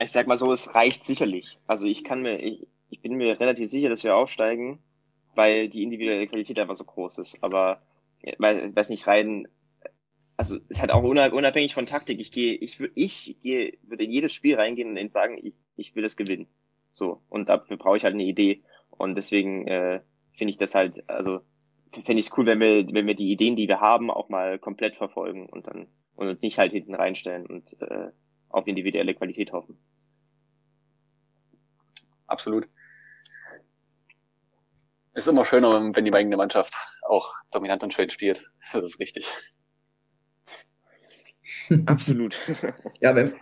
[0.00, 1.60] Ich sag mal so, es reicht sicherlich.
[1.68, 4.82] Also ich kann mir, ich, ich bin mir relativ sicher, dass wir aufsteigen,
[5.36, 7.38] weil die individuelle Qualität einfach so groß ist.
[7.42, 7.80] Aber
[8.38, 9.46] weil, weiß nicht, rein,
[10.36, 12.18] also es hat auch unabhängig von Taktik.
[12.18, 16.02] Ich gehe, ich, ich gehe, würde in jedes Spiel reingehen und sagen, ich, ich will
[16.02, 16.48] das gewinnen.
[16.92, 17.22] So.
[17.28, 18.62] Und dafür brauche ich halt eine Idee.
[18.90, 20.00] Und deswegen äh,
[20.32, 21.40] finde ich das halt, also
[21.92, 24.58] fände ich es cool, wenn wir, wenn wir die Ideen, die wir haben, auch mal
[24.58, 28.10] komplett verfolgen und dann und uns nicht halt hinten reinstellen und äh,
[28.48, 29.78] auf individuelle Qualität hoffen.
[32.26, 32.68] Absolut.
[35.14, 38.50] Ist immer schöner, wenn die eigene Mannschaft auch dominant und schön spielt.
[38.72, 39.26] Das ist richtig.
[41.86, 42.36] Absolut.
[43.00, 43.34] ja, wenn,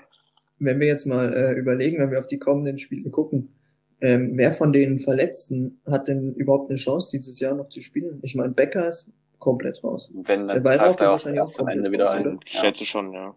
[0.61, 3.55] wenn wir jetzt mal äh, überlegen, wenn wir auf die kommenden Spiele gucken,
[4.01, 8.21] ähm, wer von den Verletzten hat denn überhaupt eine Chance, dieses Jahr noch zu spielen?
[8.23, 10.11] Ich meine, Becker ist komplett raus.
[10.15, 12.39] Wenn, dann greift er wahrscheinlich auch am Ende wieder raus, ein.
[12.45, 13.35] Ich schätze schon, ja.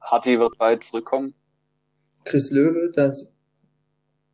[0.00, 1.34] Harty wird bald zurückkommen.
[2.24, 3.32] Chris Löwe, das,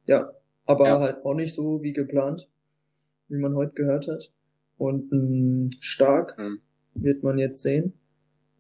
[0.07, 0.33] ja,
[0.65, 1.01] aber ja.
[1.01, 2.49] halt auch nicht so wie geplant,
[3.29, 4.33] wie man heute gehört hat.
[4.77, 6.61] Und ähm, stark hm.
[6.95, 7.93] wird man jetzt sehen.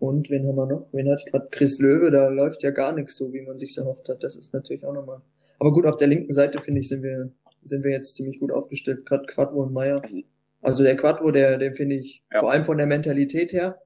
[0.00, 0.88] Und wen haben wir noch?
[0.92, 1.48] Wen hatte ich gerade?
[1.50, 4.22] Chris Löwe, da läuft ja gar nichts so, wie man sich erhofft hat.
[4.22, 5.20] Das ist natürlich auch nochmal.
[5.58, 7.30] Aber gut, auf der linken Seite, finde ich, sind wir,
[7.64, 9.04] sind wir jetzt ziemlich gut aufgestellt.
[9.04, 10.00] Gerade Quadvo und Meier.
[10.02, 10.20] Also,
[10.62, 12.40] also der Quadvo, der, der finde ich, ja.
[12.40, 13.78] vor allem von der Mentalität her,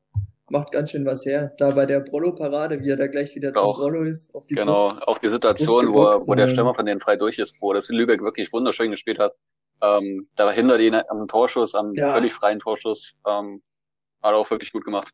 [0.48, 1.52] macht ganz schön was her.
[1.58, 4.32] Da bei der Prollo-Parade, wie er da gleich wieder zum Prollo ist.
[4.36, 7.40] Auf die genau, Brust, auch die Situation, wo, wo der Stürmer von denen frei durch
[7.40, 9.34] ist, wo das Lübeck wirklich wunderschön gespielt hat.
[9.82, 12.14] Ähm, dahinter den am Torschuss, am ja.
[12.14, 13.62] völlig freien Torschuss, ähm,
[14.22, 15.12] hat er auch wirklich gut gemacht.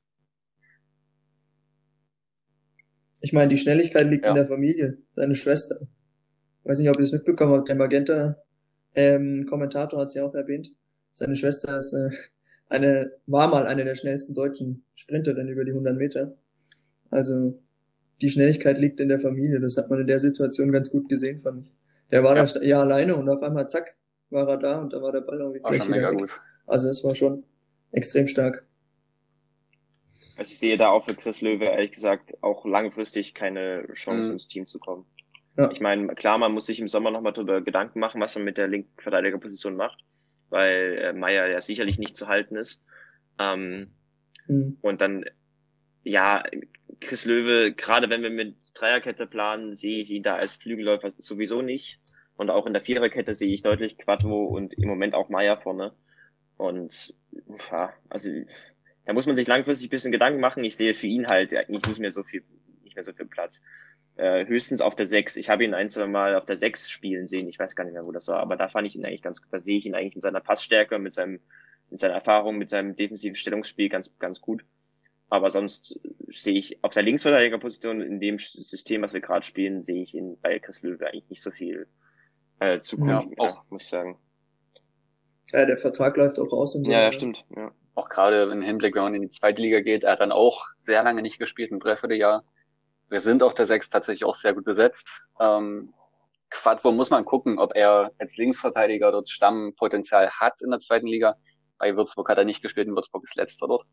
[3.21, 4.31] Ich meine, die Schnelligkeit liegt ja.
[4.31, 5.81] in der Familie, seine Schwester.
[6.63, 8.37] Ich weiß nicht, ob ihr es mitbekommen habt, der Magenta
[8.95, 10.73] ähm, Kommentator hat es ja auch erwähnt.
[11.13, 12.11] Seine Schwester ist äh,
[12.69, 16.37] eine, war mal eine der schnellsten deutschen Sprinterinnen über die 100 Meter.
[17.11, 17.61] Also
[18.21, 19.61] die Schnelligkeit liegt in der Familie.
[19.61, 21.73] Das hat man in der Situation ganz gut gesehen, fand ich.
[22.11, 22.45] Der war ja.
[22.45, 23.97] da ja alleine und auf einmal zack,
[24.31, 26.19] war er da und da war der Ball auch war schon mega weg.
[26.19, 26.41] gut.
[26.67, 27.45] Also es war schon
[27.93, 28.65] extrem stark.
[30.41, 34.33] Also ich sehe da auch für Chris Löwe ehrlich gesagt auch langfristig keine Chance mhm.
[34.33, 35.05] ins Team zu kommen.
[35.57, 35.71] Ja.
[35.71, 38.57] Ich meine, klar, man muss sich im Sommer nochmal darüber Gedanken machen, was man mit
[38.57, 40.03] der linken Verteidigerposition macht
[40.51, 42.83] weil äh, Meier ja sicherlich nicht zu halten ist.
[43.39, 43.93] Ähm,
[44.47, 44.77] mhm.
[44.83, 45.25] Und dann,
[46.03, 46.45] ja,
[47.01, 51.63] Chris Löwe, gerade wenn wir mit Dreierkette planen, sehe ich ihn da als Flügelläufer sowieso
[51.63, 52.01] nicht.
[52.37, 55.93] Und auch in der Viererkette sehe ich deutlich Quattro und im Moment auch Meier vorne.
[56.57, 57.15] Und
[57.71, 58.31] ja, also
[59.07, 60.65] da muss man sich langfristig ein bisschen Gedanken machen.
[60.65, 62.43] Ich sehe für ihn halt eigentlich nicht mehr so viel,
[62.85, 63.63] nicht mehr so viel Platz
[64.17, 65.37] äh, höchstens auf der 6.
[65.37, 67.49] Ich habe ihn ein, zwei Mal auf der 6 spielen sehen.
[67.49, 69.41] Ich weiß gar nicht mehr, wo das war, aber da fand ich ihn eigentlich ganz,
[69.51, 71.41] da sehe ich ihn eigentlich in seiner Passstärke, mit seinem,
[71.91, 74.65] mit seiner Erfahrung, mit seinem defensiven Stellungsspiel ganz, ganz gut.
[75.31, 80.03] Aber sonst sehe ich auf der Linksverteidigerposition in dem System, was wir gerade spielen, sehe
[80.03, 81.87] ich ihn bei Chris Löwe eigentlich nicht so viel
[82.59, 84.19] äh, Zukunft, ja, auch, muss ich sagen.
[85.53, 86.79] Ja, der Vertrag läuft auch aus.
[86.83, 87.45] Ja, ja, stimmt.
[87.57, 87.73] Ja.
[88.01, 90.65] Auch gerade im Hinblick, wenn man in die zweite Liga geht, er hat dann auch
[90.79, 92.45] sehr lange nicht gespielt, ein Dreivierteljahr.
[93.11, 95.29] Wir sind auf der 6 tatsächlich auch sehr gut besetzt.
[95.39, 95.93] Ähm,
[96.49, 101.37] Quadvo muss man gucken, ob er als Linksverteidiger dort Stammpotenzial hat in der zweiten Liga.
[101.77, 103.85] Bei Würzburg hat er nicht gespielt und Würzburg ist letzter dort.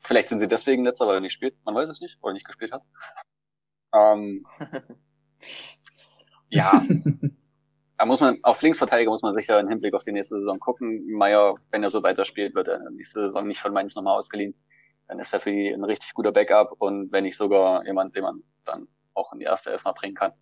[0.00, 1.56] Vielleicht sind sie deswegen letzter, weil er nicht spielt.
[1.64, 2.82] Man weiß es nicht, weil er nicht gespielt hat.
[3.94, 4.44] Ähm,
[6.50, 6.82] ja.
[7.98, 11.10] Da muss man, auf Linksverteidiger muss man sicher im Hinblick auf die nächste Saison gucken.
[11.10, 14.54] Meier, wenn er so weiterspielt, wird er nächste Saison nicht von Mainz nochmal ausgeliehen
[15.08, 18.22] dann ist er für die ein richtig guter Backup und wenn nicht sogar jemand, den
[18.22, 20.32] man dann auch in die erste Elf mal bringen kann.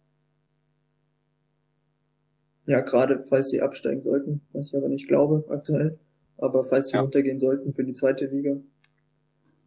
[2.67, 5.99] Ja, gerade falls sie absteigen sollten, was ich aber nicht glaube aktuell,
[6.37, 7.01] aber falls sie ja.
[7.01, 8.57] runtergehen sollten für die zweite Liga,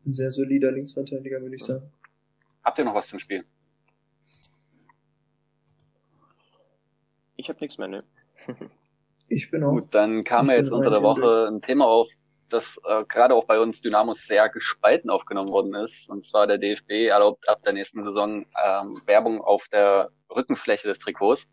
[0.05, 1.89] ein sehr solider Linksverteidiger, würde ich sagen.
[2.63, 3.45] Habt ihr noch was zum Spiel?
[7.49, 8.03] Ich habe nichts mehr, ne?
[9.27, 9.71] ich bin auch.
[9.71, 12.07] Gut, dann kam ja jetzt unter der Woche ein Thema auf,
[12.47, 16.07] das äh, gerade auch bei uns Dynamos sehr gespalten aufgenommen worden ist.
[16.11, 20.99] Und zwar der DFB erlaubt ab der nächsten Saison ähm, Werbung auf der Rückenfläche des
[20.99, 21.49] Trikots.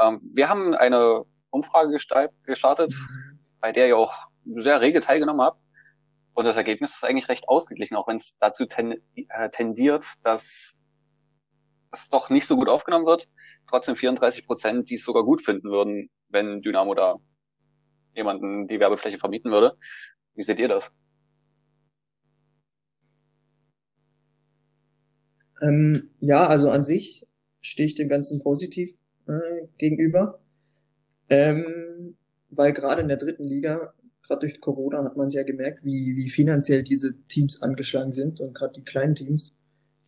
[0.00, 1.96] Ähm, wir haben eine Umfrage
[2.42, 3.38] gestartet, mhm.
[3.60, 4.14] bei der ihr auch
[4.56, 5.60] sehr rege teilgenommen habt.
[6.32, 8.96] Und das Ergebnis ist eigentlich recht ausgeglichen, auch wenn es dazu ten,
[9.28, 10.76] äh, tendiert, dass
[11.94, 13.30] es doch nicht so gut aufgenommen wird.
[13.68, 17.16] Trotzdem 34 Prozent, die es sogar gut finden würden, wenn Dynamo da
[18.14, 19.76] jemanden die Werbefläche vermieten würde.
[20.34, 20.92] Wie seht ihr das?
[25.62, 27.26] Ähm, ja, also an sich
[27.60, 28.94] stehe ich dem Ganzen positiv
[29.26, 30.40] äh, gegenüber.
[31.28, 32.16] Ähm,
[32.50, 36.30] weil gerade in der dritten Liga, gerade durch Corona hat man ja gemerkt, wie, wie
[36.30, 39.54] finanziell diese Teams angeschlagen sind und gerade die kleinen Teams,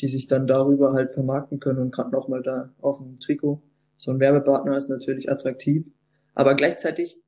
[0.00, 3.62] die sich dann darüber halt vermarkten können und gerade nochmal da auf dem Trikot.
[3.96, 5.86] So ein Werbepartner ist natürlich attraktiv.
[6.34, 7.18] Aber gleichzeitig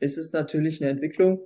[0.00, 1.40] ist es natürlich eine Entwicklung.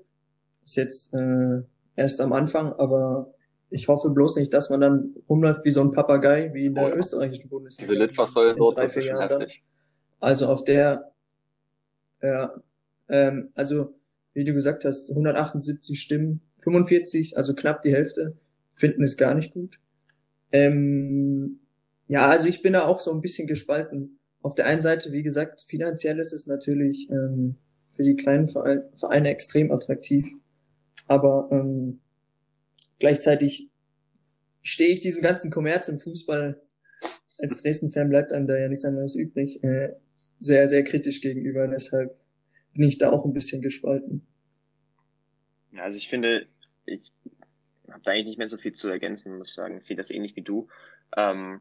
[0.65, 1.63] Ist jetzt äh,
[1.97, 3.35] erst am Anfang, aber
[3.71, 6.93] ich hoffe bloß nicht, dass man dann rumläuft wie so ein Papagei, wie in der
[6.93, 7.91] oh, österreichischen Bundesliga.
[7.91, 9.65] Diese Litfaßsäule dort ist schon heftig.
[10.21, 11.13] Also auf der,
[12.23, 12.55] ja,
[13.09, 13.95] ähm, also
[14.33, 18.37] wie du gesagt hast, 178 Stimmen, 45, also knapp die Hälfte,
[18.75, 19.79] finden es gar nicht gut.
[20.55, 21.59] Ähm,
[22.07, 24.21] ja, also ich bin da auch so ein bisschen gespalten.
[24.41, 27.57] Auf der einen Seite, wie gesagt, finanziell ist es natürlich ähm,
[27.91, 30.29] für die kleinen Vereine extrem attraktiv,
[31.09, 32.01] aber ähm,
[33.01, 33.69] gleichzeitig
[34.63, 36.61] stehe ich diesem ganzen Kommerz im Fußball
[37.39, 39.95] als Dresden-Fan bleibt einem da ja nichts anderes übrig, äh,
[40.39, 41.67] sehr, sehr kritisch gegenüber.
[41.67, 42.17] Deshalb
[42.75, 44.25] bin ich da auch ein bisschen gespalten.
[45.77, 46.47] Also ich finde,
[46.87, 47.13] ich
[47.95, 49.79] habe da eigentlich nicht mehr so viel zu ergänzen, muss ich sagen.
[49.79, 50.69] Ich sehe das ähnlich wie du.
[51.17, 51.61] Ähm,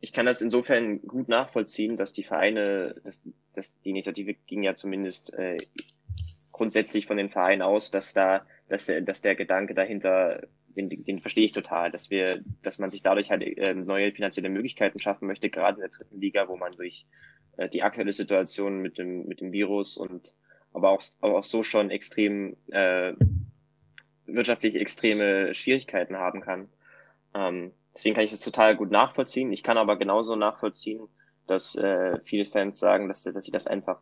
[0.00, 4.74] ich kann das insofern gut nachvollziehen, dass die Vereine, dass, dass die Initiative ging ja
[4.74, 5.58] zumindest äh,
[6.52, 11.44] grundsätzlich von den Vereinen aus, dass da, dass dass der Gedanke dahinter, den, den verstehe
[11.44, 15.50] ich total, dass wir, dass man sich dadurch halt äh, neue finanzielle Möglichkeiten schaffen möchte,
[15.50, 17.06] gerade in der dritten Liga, wo man durch
[17.56, 20.34] äh, die aktuelle Situation mit dem mit dem Virus und
[20.72, 23.12] aber auch, aber auch so schon extrem äh,
[24.34, 26.68] wirtschaftlich extreme Schwierigkeiten haben kann.
[27.34, 29.52] Ähm, deswegen kann ich das total gut nachvollziehen.
[29.52, 31.08] Ich kann aber genauso nachvollziehen,
[31.46, 34.00] dass äh, viele Fans sagen, dass, dass sie das einfach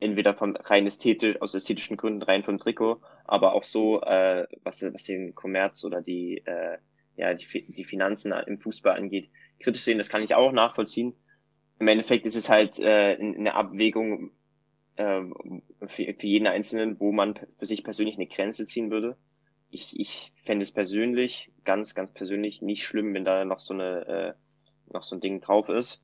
[0.00, 4.82] entweder von rein ästhetisch, aus ästhetischen Gründen rein vom Trikot, aber auch so, äh, was,
[4.82, 6.78] was den Kommerz oder die, äh,
[7.16, 11.14] ja, die, die Finanzen im Fußball angeht, kritisch sehen, das kann ich auch nachvollziehen.
[11.80, 14.30] Im Endeffekt ist es halt äh, eine Abwägung,
[14.96, 15.22] äh,
[15.86, 19.16] für, für jeden Einzelnen, wo man für sich persönlich eine Grenze ziehen würde.
[19.70, 24.06] Ich, ich fände es persönlich, ganz, ganz persönlich, nicht schlimm, wenn da noch so eine,
[24.06, 26.02] äh, noch so ein Ding drauf ist.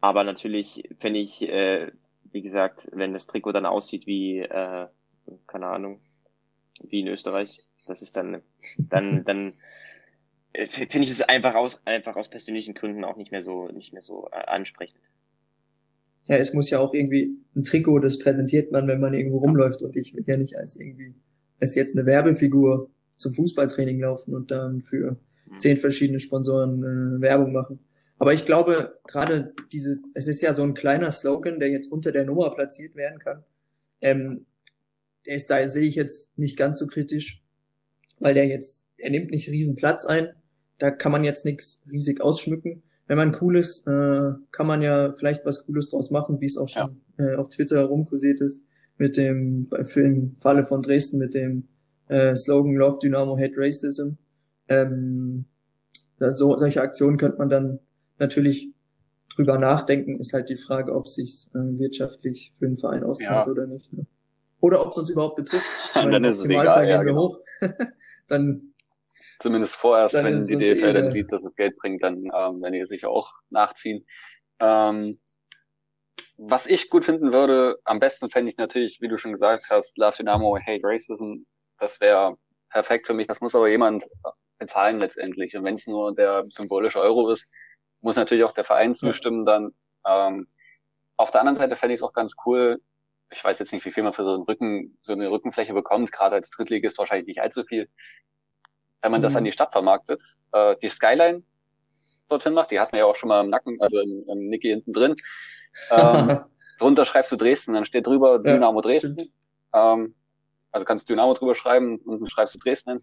[0.00, 1.92] Aber natürlich fände ich, äh,
[2.32, 4.88] wie gesagt, wenn das Trikot dann aussieht wie, äh,
[5.46, 6.00] keine Ahnung,
[6.82, 8.42] wie in Österreich, das ist dann,
[8.76, 9.54] dann, dann
[10.52, 13.92] äh, finde ich es einfach aus, einfach aus persönlichen Gründen auch nicht mehr so, nicht
[13.92, 15.10] mehr so äh, ansprechend
[16.26, 19.82] ja, es muss ja auch irgendwie ein Trikot, das präsentiert man, wenn man irgendwo rumläuft
[19.82, 21.14] und ich will ja nicht als irgendwie,
[21.60, 25.12] als jetzt eine Werbefigur zum Fußballtraining laufen und dann für
[25.46, 25.58] mhm.
[25.58, 27.78] zehn verschiedene Sponsoren äh, Werbung machen.
[28.18, 32.12] Aber ich glaube, gerade diese, es ist ja so ein kleiner Slogan, der jetzt unter
[32.12, 33.44] der Nummer platziert werden kann.
[34.00, 34.46] Ähm,
[35.26, 37.42] der ist, da sehe ich jetzt nicht ganz so kritisch,
[38.20, 40.28] weil der jetzt, er nimmt nicht riesen Platz ein.
[40.78, 45.12] Da kann man jetzt nichts riesig ausschmücken wenn man cool ist, äh, kann man ja
[45.16, 47.32] vielleicht was Cooles draus machen, wie es auch schon ja.
[47.32, 48.64] äh, auf Twitter herumkursiert ist,
[48.96, 51.68] mit dem, für im Falle von Dresden, mit dem
[52.08, 54.12] äh, Slogan Love Dynamo Hate Racism.
[54.68, 55.46] Ähm,
[56.18, 57.80] so, solche Aktionen könnte man dann
[58.18, 58.72] natürlich
[59.34, 63.52] drüber nachdenken, ist halt die Frage, ob sich äh, wirtschaftlich für einen Verein auszahlt ja.
[63.52, 63.92] oder nicht.
[63.92, 64.06] Ne?
[64.60, 65.66] Oder ob es uns überhaupt betrifft.
[65.94, 67.36] dann ist es egal, ja, genau.
[68.28, 68.74] dann
[69.40, 72.86] Zumindest vorerst, wenn die DFL dann sieht, dass es Geld bringt, dann ähm, werden die
[72.86, 74.06] sicher auch nachziehen.
[74.60, 75.18] Ähm,
[76.36, 79.96] was ich gut finden würde, am besten fände ich natürlich, wie du schon gesagt hast,
[79.98, 81.44] Love Dynamo, Hate Racism.
[81.78, 82.36] Das wäre
[82.70, 83.26] perfekt für mich.
[83.26, 84.04] Das muss aber jemand
[84.58, 85.56] bezahlen letztendlich.
[85.56, 87.50] Und wenn es nur der symbolische Euro ist,
[88.00, 89.72] muss natürlich auch der Verein zustimmen dann.
[90.06, 90.48] Ähm,
[91.16, 92.80] auf der anderen Seite fände ich es auch ganz cool.
[93.30, 96.12] Ich weiß jetzt nicht, wie viel man für so einen Rücken, so eine Rückenfläche bekommt.
[96.12, 97.88] Gerade als Drittligist wahrscheinlich nicht allzu viel
[99.04, 99.24] wenn man mhm.
[99.24, 101.42] das an die Stadt vermarktet, äh, die Skyline
[102.28, 104.68] dorthin macht, die hatten wir ja auch schon mal im Nacken, also im, im Niki
[104.68, 105.14] hinten drin.
[105.90, 106.40] Ähm,
[106.78, 109.32] drunter schreibst du Dresden, dann steht drüber Dynamo ja, Dresden.
[109.72, 110.14] Ähm,
[110.72, 113.02] also kannst du Dynamo drüber schreiben und dann schreibst du Dresden hin.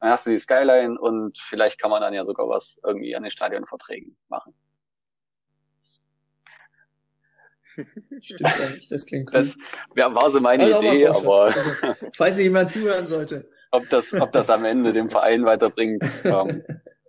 [0.00, 3.22] Dann hast du die Skyline und vielleicht kann man dann ja sogar was irgendwie an
[3.22, 4.54] den Stadionverträgen machen.
[8.20, 9.40] Stimmt eigentlich, das klingt cool.
[9.40, 9.56] Das
[9.94, 11.44] war so meine also Idee, aber.
[11.44, 11.60] Also,
[12.14, 16.62] falls jemand zuhören sollte ob das, ob das am Ende dem Verein weiterbringt, ähm,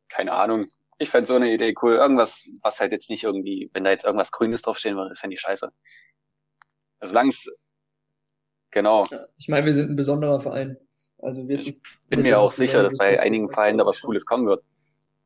[0.10, 0.66] keine Ahnung.
[1.00, 1.96] Ich fände so eine Idee cool.
[1.96, 5.36] Irgendwas, was halt jetzt nicht irgendwie, wenn da jetzt irgendwas Grünes draufstehen würde, das fände
[5.36, 5.72] ich scheiße.
[7.02, 7.50] Solange es,
[8.72, 9.06] genau.
[9.38, 10.78] Ich meine, wir sind ein besonderer Verein.
[11.20, 14.46] Also wird ich bin mir auch sicher, dass bei einigen Vereinen da was Cooles kommen
[14.46, 14.64] wird.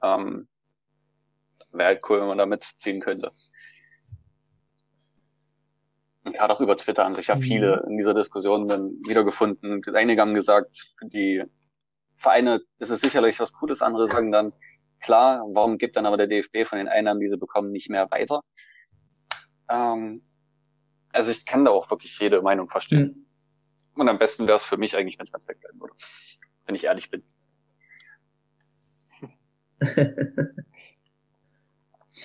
[0.03, 0.47] Ähm,
[1.71, 3.31] Wäre halt cool, wenn man da mitziehen könnte.
[6.23, 7.41] Und gerade auch über Twitter haben sich ja mhm.
[7.41, 9.81] viele in dieser Diskussion dann wiedergefunden.
[9.93, 11.43] Einige haben gesagt, für die
[12.17, 14.53] Vereine ist es sicherlich was Cooles, andere sagen dann,
[14.99, 18.09] klar, warum gibt dann aber der DFB von den Einnahmen, die sie bekommen, nicht mehr
[18.11, 18.41] weiter?
[19.69, 20.21] Ähm,
[21.11, 23.25] also ich kann da auch wirklich jede Meinung verstehen.
[23.95, 24.01] Mhm.
[24.01, 25.95] Und am besten wäre es für mich eigentlich, wenn es ganz wegbleiben würde.
[26.65, 27.23] Wenn ich ehrlich bin.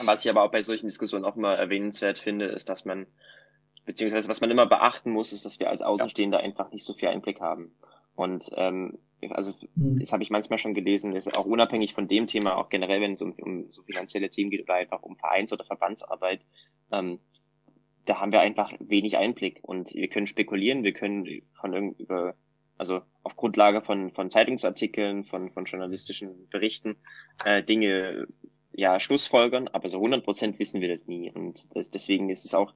[0.05, 3.07] Was ich aber auch bei solchen Diskussionen auch immer erwähnenswert finde, ist, dass man,
[3.85, 6.45] beziehungsweise was man immer beachten muss, ist, dass wir als Außenstehender ja.
[6.45, 7.75] einfach nicht so viel Einblick haben.
[8.15, 8.99] Und ähm,
[9.31, 10.01] also mhm.
[10.01, 13.13] das habe ich manchmal schon gelesen, ist auch unabhängig von dem Thema, auch generell, wenn
[13.13, 16.41] es um, um so finanzielle Themen geht oder einfach um Vereins- oder Verbandsarbeit,
[16.91, 17.19] ähm,
[18.05, 22.07] da haben wir einfach wenig Einblick und wir können spekulieren, wir können von irgendwie,
[22.77, 26.97] also auf Grundlage von, von Zeitungsartikeln, von, von journalistischen Berichten
[27.45, 28.27] äh, Dinge
[28.73, 31.31] ja Schlussfolgern, aber so 100 Prozent wissen wir das nie.
[31.31, 32.75] Und das, deswegen ist es auch,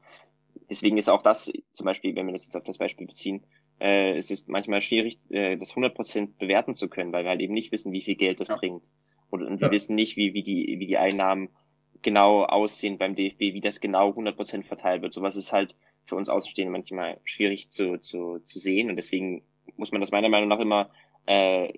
[0.70, 3.44] deswegen ist auch das zum Beispiel, wenn wir das jetzt auf das Beispiel beziehen,
[3.80, 7.40] äh, es ist manchmal schwierig, äh, das 100 Prozent bewerten zu können, weil wir halt
[7.40, 8.56] eben nicht wissen, wie viel Geld das ja.
[8.56, 8.82] bringt
[9.30, 9.72] und, und wir ja.
[9.72, 11.48] wissen nicht, wie, wie die, wie die Einnahmen
[12.02, 15.12] genau aussehen beim DFB, wie das genau 100% verteilt wird.
[15.12, 19.42] Sowas ist halt für uns Außenstehende manchmal schwierig zu, zu, zu sehen und deswegen
[19.76, 20.90] muss man das meiner Meinung nach immer
[21.26, 21.72] äh,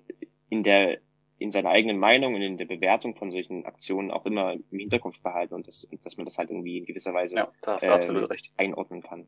[0.49, 0.99] in der
[1.39, 5.21] in seiner eigenen Meinung und in der Bewertung von solchen Aktionen auch immer im Hinterkopf
[5.21, 9.25] behalten und das, dass man das halt irgendwie in gewisser Weise ja, äh, einordnen kann.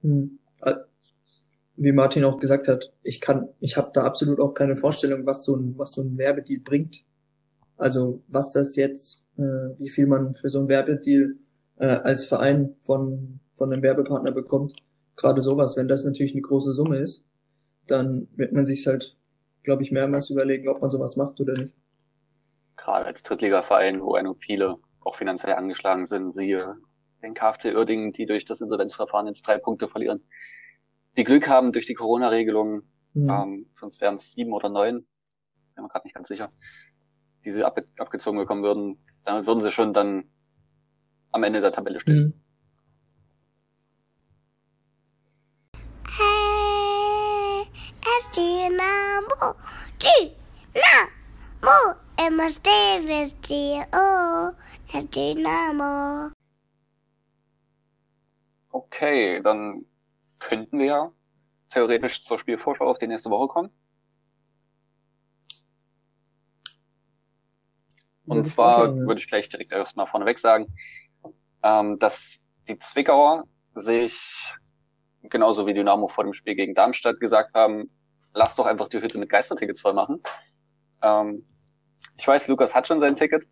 [0.00, 0.40] Hm.
[1.76, 5.44] Wie Martin auch gesagt hat, ich kann, ich habe da absolut auch keine Vorstellung, was
[5.44, 7.04] so ein, was so ein Werbedeal bringt.
[7.76, 11.36] Also was das jetzt äh, wie viel man für so ein Werbedeal
[11.76, 14.74] äh, als Verein von, von einem Werbepartner bekommt.
[15.16, 17.24] Gerade sowas, wenn das natürlich eine große Summe ist,
[17.86, 19.16] dann wird man sich halt,
[19.62, 21.72] glaube ich, mehrmals überlegen, ob man sowas macht oder nicht.
[22.76, 26.76] Gerade als Drittligaverein, wo einem viele auch finanziell angeschlagen sind, siehe
[27.22, 30.20] den KfC Uerdingen, die durch das Insolvenzverfahren jetzt drei Punkte verlieren,
[31.16, 32.82] die Glück haben durch die Corona-Regelungen,
[33.14, 33.30] mhm.
[33.30, 35.06] ähm, sonst wären es sieben oder neun,
[35.74, 36.52] bin mir gerade nicht ganz sicher,
[37.44, 40.24] die sie ab, abgezogen bekommen würden, damit würden sie schon dann
[41.32, 42.16] am Ende der Tabelle stehen.
[42.16, 42.46] Mhm.
[48.36, 49.54] Dynamo,
[51.00, 51.70] Dynamo,
[53.94, 54.52] oh,
[54.92, 56.30] es Dynamo.
[58.70, 59.86] Okay, dann
[60.38, 61.10] könnten wir ja
[61.70, 63.70] theoretisch zur Spielvorschau auf die nächste Woche kommen.
[68.26, 70.72] Und zwar würde ich gleich direkt erstmal vorneweg sagen,
[71.62, 73.44] ähm, dass die Zwickauer
[73.74, 74.54] sich
[75.22, 77.86] genauso wie Dynamo vor dem Spiel gegen Darmstadt gesagt haben,
[78.32, 80.22] lass doch einfach die Hütte mit Geistertickets voll machen.
[81.02, 81.46] Ähm,
[82.16, 83.46] ich weiß, Lukas hat schon sein Ticket.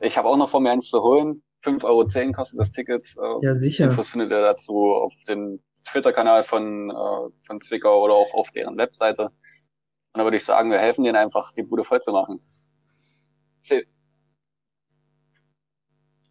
[0.00, 1.42] Ich habe auch noch vor mir eins zu holen.
[1.62, 3.06] 5,10 Euro kostet das Ticket.
[3.16, 3.84] Äh, ja, sicher.
[3.84, 8.76] Infos findet ihr dazu auf dem Twitter-Kanal von, äh, von Zwickau oder auch auf deren
[8.76, 9.24] Webseite.
[9.24, 12.40] Und da würde ich sagen, wir helfen denen einfach, die Bude voll zu machen.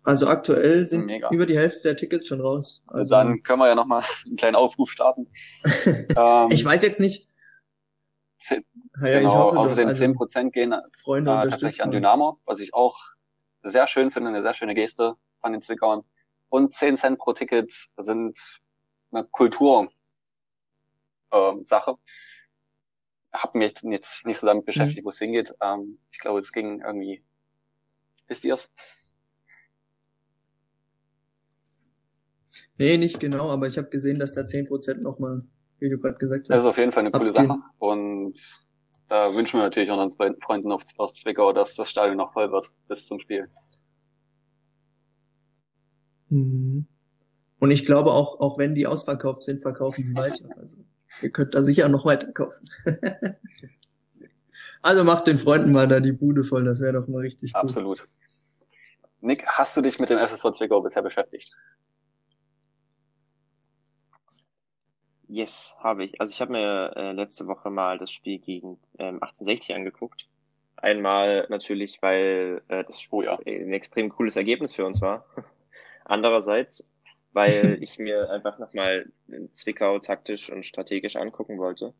[0.04, 1.30] Also aktuell sind Mega.
[1.30, 2.84] über die Hälfte der Tickets schon raus.
[2.88, 5.28] Also, dann können wir ja nochmal einen kleinen Aufruf starten.
[5.63, 7.28] ähm, ich weiß jetzt nicht.
[8.39, 8.65] Zehn,
[9.04, 12.98] ja, genau, außerdem also 10% gehen Freunde äh, tatsächlich an Dynamo, was ich auch
[13.63, 16.04] sehr schön finde, eine sehr schöne Geste von den Zwickauern.
[16.50, 18.38] Und 10 Cent pro Ticket sind
[19.12, 19.89] eine Kultur
[21.32, 21.97] äh, Sache
[23.34, 25.06] habe mich jetzt nicht so damit beschäftigt, mhm.
[25.06, 25.56] wo es hingeht.
[25.62, 27.24] Ähm, ich glaube, es ging irgendwie.
[28.28, 28.71] Wisst ihr es?
[32.78, 35.43] Nee, nicht genau, aber ich habe gesehen, dass da 10% nochmal,
[35.80, 36.50] wie du gerade gesagt hast.
[36.50, 37.58] Das ist auf jeden Fall eine coole Sache.
[37.78, 38.39] Und
[39.12, 43.08] da wünschen wir natürlich unseren Freunden aus Zwickau, dass das Stadion noch voll wird bis
[43.08, 43.50] zum Spiel.
[46.30, 46.86] Mhm.
[47.60, 50.45] Und ich glaube auch, auch wenn die ausverkauft sind, verkaufen die weiter.
[50.58, 50.78] Also.
[51.21, 52.69] Ihr könnt da sicher noch weiter kaufen.
[54.82, 57.62] also macht den Freunden mal da die Bude voll, das wäre doch mal richtig gut.
[57.62, 58.08] Absolut.
[59.19, 61.52] Nick, hast du dich mit dem FSV Zwickau bisher beschäftigt?
[65.32, 66.20] Yes, habe ich.
[66.20, 70.28] Also ich habe mir äh, letzte Woche mal das Spiel gegen ähm, 1860 angeguckt.
[70.76, 73.39] Einmal natürlich, weil äh, das Spiel oh, ja.
[73.46, 75.26] ein extrem cooles Ergebnis für uns war.
[76.04, 76.86] Andererseits,
[77.32, 79.06] weil ich mir einfach nochmal
[79.53, 81.93] Zwickau taktisch und strategisch angucken wollte.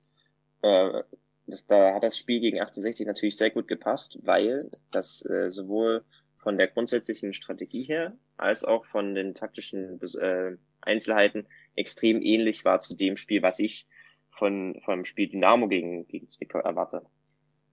[0.62, 1.04] Äh,
[1.48, 4.60] das, da hat das Spiel gegen 1860 natürlich sehr gut gepasst, weil
[4.92, 6.04] das äh, sowohl
[6.40, 12.80] von der grundsätzlichen Strategie her als auch von den taktischen äh, Einzelheiten extrem ähnlich war
[12.80, 13.88] zu dem Spiel, was ich
[14.30, 17.04] von vom Spiel Dynamo gegen, gegen Zwickau erwarte.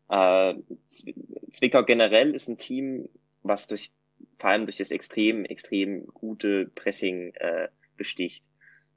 [0.08, 0.54] Äh,
[1.50, 3.08] Zwickau generell ist ein Team,
[3.42, 3.92] was durch
[4.38, 8.44] vor allem durch das extrem, extrem gute Pressing äh, besticht.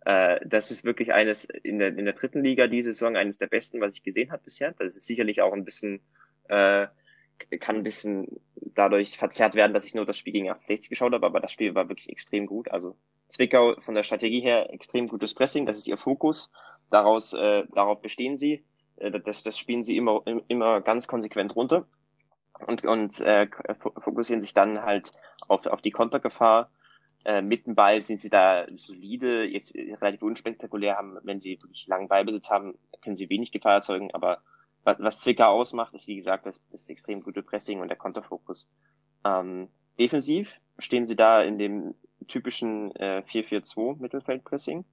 [0.06, 3.48] Äh, das ist wirklich eines in der, in der dritten Liga diese Saison eines der
[3.48, 4.74] besten, was ich gesehen habe bisher.
[4.74, 6.02] Das ist sicherlich auch ein bisschen,
[6.48, 6.88] äh,
[7.60, 11.26] kann ein bisschen dadurch verzerrt werden, dass ich nur das Spiel gegen 1860 geschaut habe,
[11.26, 12.70] aber das Spiel war wirklich extrem gut.
[12.72, 12.96] Also
[13.32, 16.52] Zwickau von der Strategie her extrem gutes Pressing, das ist ihr Fokus.
[16.90, 18.64] Daraus, äh, darauf bestehen sie.
[18.98, 21.88] Äh, das, das spielen sie immer, immer ganz konsequent runter.
[22.68, 23.48] und, und äh,
[23.80, 25.12] fokussieren sich dann halt
[25.48, 26.70] auf, auf die Kontergefahr.
[27.24, 31.88] Äh, mit dem Ball sind sie da solide, jetzt relativ unspektakulär haben, wenn sie wirklich
[31.88, 34.42] langen Ballbesitz haben, können sie wenig Gefahr erzeugen, aber
[34.84, 38.70] was, was Zwickau ausmacht, ist wie gesagt das, das extrem gute Pressing und der Konterfokus.
[39.24, 39.70] Ähm,
[40.00, 41.94] defensiv stehen sie da in dem
[42.28, 44.86] typischen äh, 4-4-2 Mittelfeldpressing,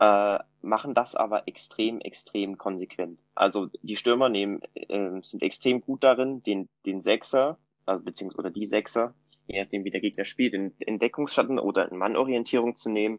[0.00, 3.18] äh, machen das aber extrem, extrem konsequent.
[3.34, 8.50] Also die Stürmer nehmen, äh, sind extrem gut darin, den, den Sechser, also beziehungsweise oder
[8.50, 9.14] die Sechser,
[9.46, 13.18] je nachdem wie der Gegner spielt, in, in Deckungsschatten oder in Mannorientierung zu nehmen,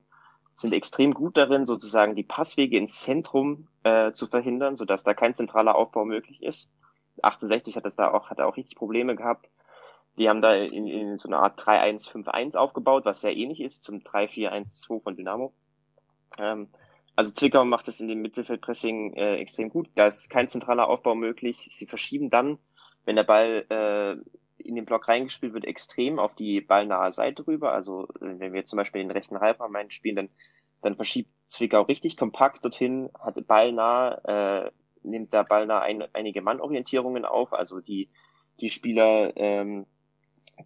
[0.53, 5.33] sind extrem gut darin, sozusagen die Passwege ins Zentrum äh, zu verhindern, sodass da kein
[5.33, 6.71] zentraler Aufbau möglich ist.
[7.21, 9.49] 1860 hat es da auch, hat er auch richtig Probleme gehabt.
[10.17, 13.99] Die haben da in, in so eine Art 3-1-5-1 aufgebaut, was sehr ähnlich ist zum
[13.99, 15.53] 3-4-1-2 von Dynamo.
[16.37, 16.67] Ähm,
[17.15, 19.89] also Zwickau macht das in dem Mittelfeldpressing äh, extrem gut.
[19.95, 21.69] Da ist kein zentraler Aufbau möglich.
[21.71, 22.57] Sie verschieben dann,
[23.05, 24.15] wenn der Ball äh,
[24.57, 27.73] in den Block reingespielt wird, extrem auf die ballnahe Seite rüber.
[27.73, 30.29] Also äh, wenn wir zum Beispiel den rechten Halbraum einspielen, dann,
[30.81, 34.71] dann verschiebt Zwickau richtig kompakt dorthin, hat ballnah, äh,
[35.03, 37.53] nimmt da ballnah ein, einige Mannorientierungen auf.
[37.53, 38.09] Also die,
[38.61, 39.87] die Spieler ähm,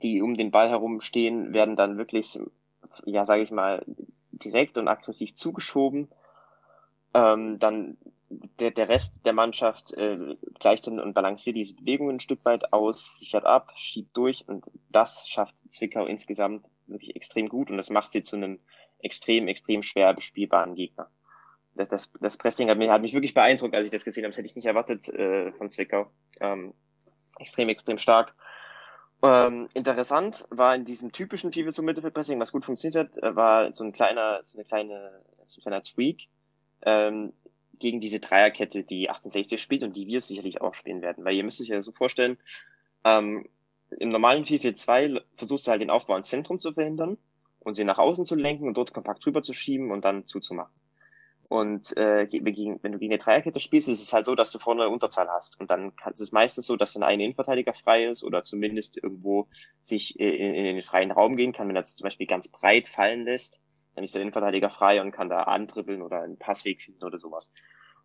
[0.01, 2.39] die um den Ball herum stehen, werden dann wirklich,
[3.05, 3.83] ja, sage ich mal,
[4.31, 6.09] direkt und aggressiv zugeschoben.
[7.13, 7.97] Ähm, dann
[8.59, 12.73] der, der Rest der Mannschaft äh, gleicht dann und balanciert diese Bewegungen ein Stück weit
[12.73, 17.89] aus, sichert ab, schiebt durch und das schafft Zwickau insgesamt wirklich extrem gut und das
[17.89, 18.59] macht sie zu einem
[18.99, 21.09] extrem, extrem schwer bespielbaren Gegner.
[21.75, 24.29] Das, das, das Pressing hat mich, hat mich wirklich beeindruckt, als ich das gesehen habe.
[24.29, 26.07] Das hätte ich nicht erwartet äh, von Zwickau.
[26.39, 26.73] Ähm,
[27.39, 28.35] extrem, extrem stark.
[29.24, 33.74] Ähm, interessant war in diesem typischen Pivot zum Mittelfeldpressing, was gut funktioniert hat, äh, war
[33.74, 36.28] so ein kleiner, so eine kleine, so ein kleiner Tweak
[36.82, 37.32] ähm,
[37.80, 41.24] gegen diese Dreierkette, die 1860 spielt und die wir sicherlich auch spielen werden.
[41.24, 42.38] Weil ihr müsst euch ja so vorstellen,
[43.05, 43.47] ähm,
[43.97, 47.17] im normalen 4-4-2 versuchst du halt den Aufbau ins Zentrum zu verhindern
[47.59, 50.74] und sie nach außen zu lenken und dort kompakt rüber zu schieben und dann zuzumachen.
[51.54, 52.45] Und äh, wenn
[52.93, 55.60] du gegen eine Dreierkette spielst, ist es halt so, dass du vorne eine Unterzahl hast.
[55.60, 59.47] Und dann ist es meistens so, dass dann ein Innenverteidiger frei ist oder zumindest irgendwo
[59.80, 61.68] sich in, in den freien Raum gehen kann.
[61.68, 63.62] Wenn er zum Beispiel ganz breit fallen lässt,
[63.93, 67.51] dann ist der Innenverteidiger frei und kann da antribbeln oder einen Passweg finden oder sowas.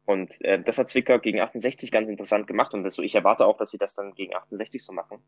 [0.05, 3.47] Und äh, das hat Zwickau gegen 1860 ganz interessant gemacht und das, so, ich erwarte
[3.47, 5.23] auch, dass sie das dann gegen 1860 so machen.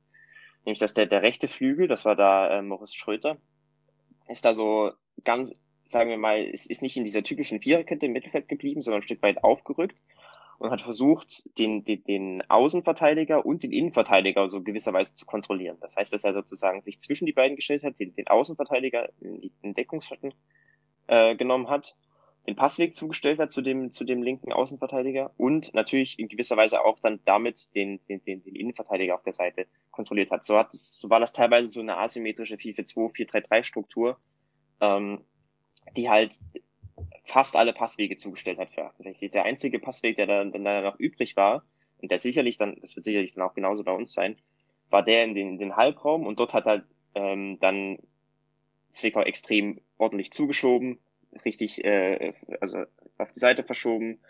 [0.66, 3.38] Nämlich, dass der, der rechte Flügel, das war da äh, Moritz Schröter,
[4.28, 4.92] ist da so
[5.24, 5.54] ganz
[5.90, 9.04] sagen wir mal, es ist nicht in dieser typischen Viererkette im Mittelfeld geblieben, sondern ein
[9.04, 9.96] Stück weit aufgerückt
[10.58, 15.78] und hat versucht, den, den, den Außenverteidiger und den Innenverteidiger so gewisserweise zu kontrollieren.
[15.80, 19.50] Das heißt, dass er sozusagen sich zwischen die beiden gestellt hat, den, den Außenverteidiger in,
[19.62, 20.34] in Deckungsschatten
[21.06, 21.96] äh, genommen hat,
[22.46, 26.84] den Passweg zugestellt hat zu dem, zu dem linken Außenverteidiger und natürlich in gewisser Weise
[26.84, 30.44] auch dann damit den, den, den, den Innenverteidiger auf der Seite kontrolliert hat.
[30.44, 34.18] So, hat es, so war das teilweise so eine asymmetrische 4-4-2, 4-3-3 Struktur,
[34.80, 35.24] ähm,
[35.96, 36.38] die halt
[37.24, 39.30] fast alle Passwege zugestellt hat für 68.
[39.30, 41.64] Der einzige Passweg, der dann, dann noch übrig war,
[42.00, 44.36] und der sicherlich dann, das wird sicherlich dann auch genauso bei uns sein,
[44.88, 46.84] war der in den, in den Halbraum und dort hat halt
[47.14, 47.98] ähm, dann
[48.92, 50.98] Zwickau extrem ordentlich zugeschoben,
[51.44, 52.84] richtig, äh, also
[53.18, 54.20] auf die Seite verschoben,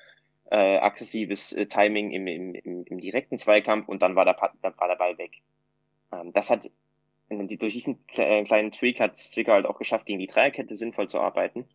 [0.50, 4.74] äh, aggressives äh, Timing im, im, im, im direkten Zweikampf und dann war der, dann
[4.76, 5.40] war der Ball weg.
[6.12, 6.68] Ähm, das hat
[7.58, 11.20] durch diesen äh, kleinen Tweak hat Zwickau halt auch geschafft, gegen die Dreierkette sinnvoll zu
[11.20, 11.66] arbeiten.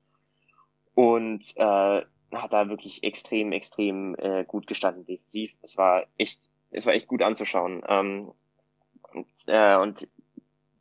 [0.94, 2.02] Und äh,
[2.32, 5.54] hat da wirklich extrem, extrem äh, gut gestanden defensiv.
[5.62, 6.40] Es war echt,
[6.72, 7.84] es war echt gut anzuschauen.
[7.88, 8.32] Ähm,
[9.14, 10.08] und, äh, und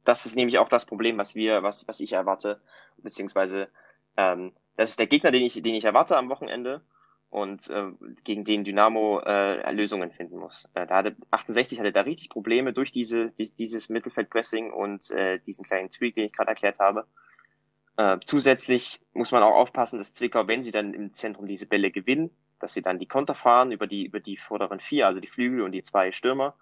[0.04, 2.60] das ist nämlich auch das Problem, was wir, was, was ich erwarte,
[2.98, 3.68] beziehungsweise
[4.16, 6.82] ähm, das ist der Gegner, den ich, den ich erwarte am Wochenende
[7.30, 7.92] und äh,
[8.24, 10.68] gegen den Dynamo äh, Lösungen finden muss.
[10.74, 15.40] Äh, da hatte 68 hatte da richtig Probleme durch diese die, dieses Mittelfeldpressing und äh,
[15.40, 17.06] diesen kleinen Tweak, den ich gerade erklärt habe.
[17.96, 21.90] Äh, zusätzlich muss man auch aufpassen, dass Zwickau, wenn sie dann im Zentrum diese Bälle
[21.90, 22.30] gewinnen,
[22.60, 25.62] dass sie dann die Konter fahren über die über die vorderen vier, also die Flügel
[25.62, 26.54] und die zwei Stürmer.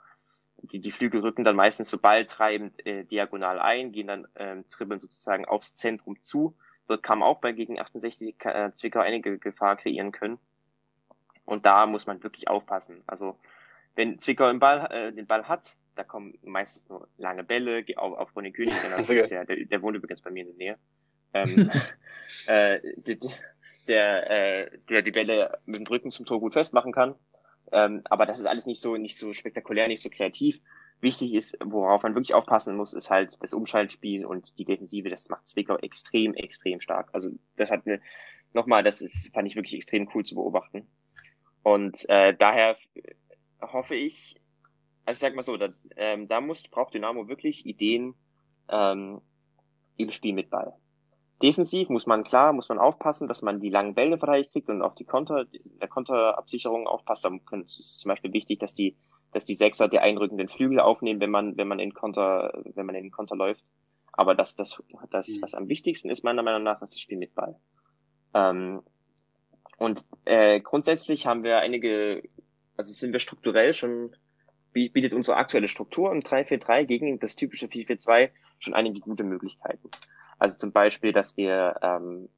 [0.64, 5.00] Die, die Flügel rücken dann meistens so balltreibend äh, diagonal ein, gehen dann äh, dribbeln
[5.00, 6.54] sozusagen aufs Zentrum zu.
[6.86, 10.38] Dort man auch bei gegen 68 äh, Zwickau einige Gefahr kreieren können.
[11.44, 13.02] Und da muss man wirklich aufpassen.
[13.06, 13.38] Also
[13.94, 18.18] wenn Zwickau den Ball, äh, den Ball hat, da kommen meistens nur lange Bälle auf,
[18.18, 20.78] auf Ronny König, der, ja, der, der wohnt übrigens bei mir in der Nähe.
[21.34, 21.70] Ähm,
[22.46, 23.16] äh, der,
[23.88, 27.14] der, äh, der die Bälle mit dem Rücken zum Tor gut festmachen kann.
[27.70, 30.60] Ähm, aber das ist alles nicht so, nicht so spektakulär, nicht so kreativ.
[31.00, 35.08] Wichtig ist, worauf man wirklich aufpassen muss, ist halt das Umschaltspiel und die Defensive.
[35.08, 37.08] Das macht Zwickau extrem, extrem stark.
[37.12, 38.00] Also das hat eine,
[38.52, 40.86] nochmal, das ist, fand ich wirklich extrem cool zu beobachten.
[41.62, 42.76] Und äh, daher
[43.62, 44.40] hoffe ich,
[45.04, 48.14] also ich sag mal so, da, ähm, da muss, braucht Dynamo wirklich Ideen
[48.68, 49.20] ähm,
[49.96, 50.74] im Spiel mit Ball.
[51.42, 54.80] Defensiv muss man klar, muss man aufpassen, dass man die langen Bälle verteidigt kriegt und
[54.80, 55.46] auf die Konter,
[55.80, 57.24] der Konterabsicherung aufpasst.
[57.24, 57.30] Da
[57.66, 58.96] ist es zum Beispiel wichtig, dass die,
[59.32, 62.94] dass die Sechser die einrückenden Flügel aufnehmen, wenn man, wenn man in Konter, wenn man
[62.94, 63.64] in den Konter läuft.
[64.12, 65.42] Aber das, das, das, mhm.
[65.42, 67.56] was am wichtigsten ist, meiner Meinung nach, ist das Spiel mit Ball.
[68.34, 68.82] Ähm,
[69.78, 72.22] und äh, grundsätzlich haben wir einige,
[72.76, 74.10] also sind wir strukturell schon,
[74.72, 79.90] bietet unsere aktuelle Struktur im 3-4-3 gegen das typische 4-4-2 schon einige gute Möglichkeiten.
[80.38, 82.28] Also zum Beispiel, dass wir, ähm,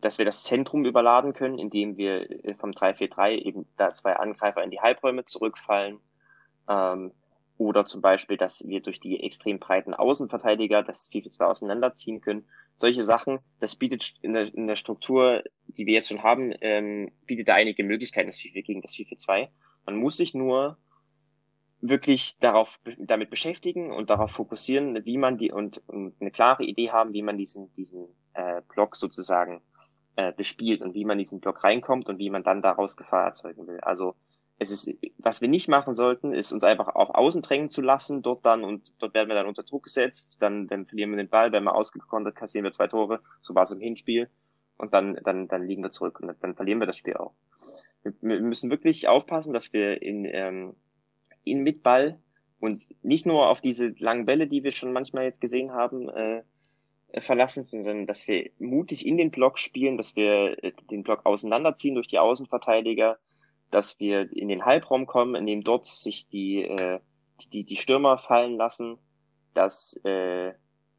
[0.00, 4.62] dass wir das Zentrum überladen können, indem wir äh, vom 3-4-3 eben da zwei Angreifer
[4.62, 6.00] in die Halbräume zurückfallen.
[6.68, 7.12] Ähm,
[7.58, 12.46] oder zum Beispiel, dass wir durch die extrem breiten Außenverteidiger das 4-4-2 auseinanderziehen können.
[12.76, 17.10] Solche Sachen, das bietet in der, in der Struktur, die wir jetzt schon haben, ähm,
[17.26, 19.48] bietet da einige Möglichkeiten, das 4-4 gegen das 4-4-2.
[19.86, 20.78] Man muss sich nur
[21.80, 26.90] wirklich darauf damit beschäftigen und darauf fokussieren, wie man die und, und eine klare Idee
[26.90, 29.60] haben, wie man diesen diesen äh, Block sozusagen
[30.16, 33.66] äh, bespielt und wie man diesen Block reinkommt und wie man dann daraus Gefahr erzeugen
[33.68, 33.78] will.
[33.80, 34.16] Also
[34.58, 38.22] es ist, was wir nicht machen sollten, ist uns einfach auf Außen drängen zu lassen,
[38.22, 41.28] dort dann und dort werden wir dann unter Druck gesetzt, dann, dann verlieren wir den
[41.28, 44.28] Ball, werden wir ausgekontert, kassieren wir zwei Tore, so war es im Hinspiel
[44.76, 47.32] und dann, dann, dann liegen wir zurück und dann verlieren wir das Spiel auch.
[48.02, 50.74] Wir, wir müssen wirklich aufpassen, dass wir in, ähm,
[51.44, 52.18] in mit Ball
[52.58, 56.42] und nicht nur auf diese langen Bälle, die wir schon manchmal jetzt gesehen haben, äh,
[57.16, 61.94] verlassen, sondern dass wir mutig in den Block spielen, dass wir äh, den Block auseinanderziehen
[61.94, 63.18] durch die Außenverteidiger,
[63.70, 67.00] dass wir in den Halbraum kommen, in dem dort sich die, äh,
[67.52, 68.98] die, die Stürmer fallen lassen,
[69.54, 70.52] dass äh,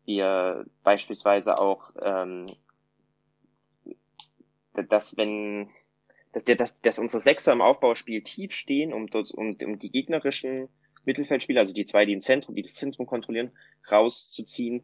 [0.06, 2.46] wir beispielsweise auch, ähm,
[4.90, 5.70] dass wenn,
[6.32, 9.92] dass, der, dass, dass unsere Sechser im Aufbauspiel tief stehen, um dort, um, um die
[9.92, 10.70] gegnerischen
[11.06, 13.52] Mittelfeldspieler, also die zwei, die im Zentrum, die das Zentrum kontrollieren,
[13.90, 14.84] rauszuziehen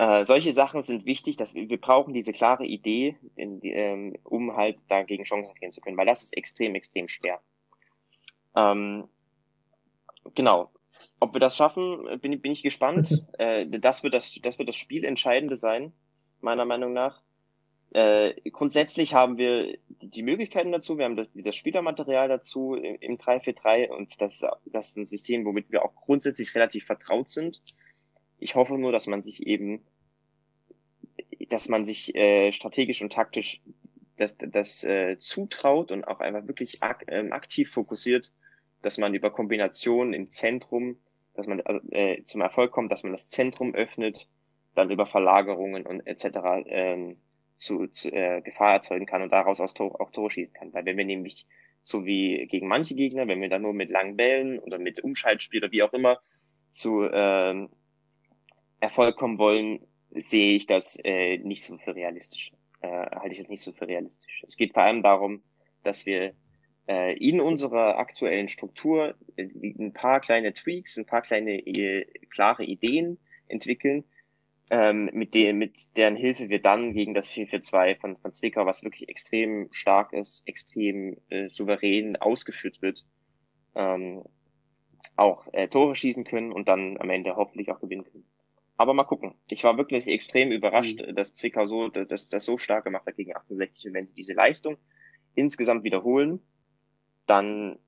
[0.00, 4.56] äh, solche Sachen sind wichtig, dass wir, wir brauchen diese klare Idee, in, ähm, um
[4.56, 7.38] halt dagegen Chancen gehen zu können, weil das ist extrem, extrem schwer.
[8.56, 9.08] Ähm,
[10.34, 10.70] genau.
[11.20, 13.26] Ob wir das schaffen, bin, bin ich gespannt.
[13.38, 15.92] äh, das, wird das, das wird das Spielentscheidende sein,
[16.40, 17.20] meiner Meinung nach.
[17.90, 23.90] Äh, grundsätzlich haben wir die Möglichkeiten dazu, wir haben das, das Spielermaterial dazu im 343
[23.90, 27.60] und das, das ist ein System, womit wir auch grundsätzlich relativ vertraut sind.
[28.40, 29.82] Ich hoffe nur, dass man sich eben,
[31.50, 33.60] dass man sich äh, strategisch und taktisch
[34.16, 38.32] das, das äh, zutraut und auch einfach wirklich ak äh, aktiv fokussiert,
[38.82, 40.96] dass man über Kombinationen im Zentrum,
[41.34, 44.28] dass man also, äh, zum Erfolg kommt, dass man das Zentrum öffnet,
[44.74, 46.38] dann über Verlagerungen und etc.
[46.66, 47.16] Ähm,
[47.56, 50.72] zu, zu äh, Gefahr erzeugen kann und daraus aus Tor, auch Tore schießen kann.
[50.72, 51.46] Weil wenn wir nämlich
[51.82, 55.62] so wie gegen manche Gegner, wenn wir dann nur mit langen Bällen oder mit Umschaltspiel
[55.62, 56.20] oder wie auch immer
[56.70, 57.68] zu ähm,
[58.80, 59.80] Erfolg kommen wollen,
[60.14, 62.52] sehe ich das äh, nicht so für realistisch.
[62.80, 64.42] Äh, halte ich das nicht so für realistisch.
[64.46, 65.42] Es geht vor allem darum,
[65.82, 66.34] dass wir
[66.88, 72.64] äh, in unserer aktuellen Struktur äh, ein paar kleine Tweaks, ein paar kleine äh, klare
[72.64, 74.04] Ideen entwickeln,
[74.70, 78.84] ähm, mit, de mit deren Hilfe wir dann gegen das 4-4-2 von, von Zwickau, was
[78.84, 83.04] wirklich extrem stark ist, extrem äh, souverän ausgeführt wird,
[83.74, 84.22] ähm,
[85.16, 88.24] auch äh, Tore schießen können und dann am Ende hoffentlich auch gewinnen können.
[88.80, 89.34] Aber mal gucken.
[89.50, 91.14] Ich war wirklich extrem überrascht, mhm.
[91.14, 93.86] dass Zwickau so, dass das so stark gemacht hat gegen 68.
[93.86, 94.78] Und wenn sie diese Leistung
[95.34, 96.40] insgesamt wiederholen,
[97.26, 97.78] dann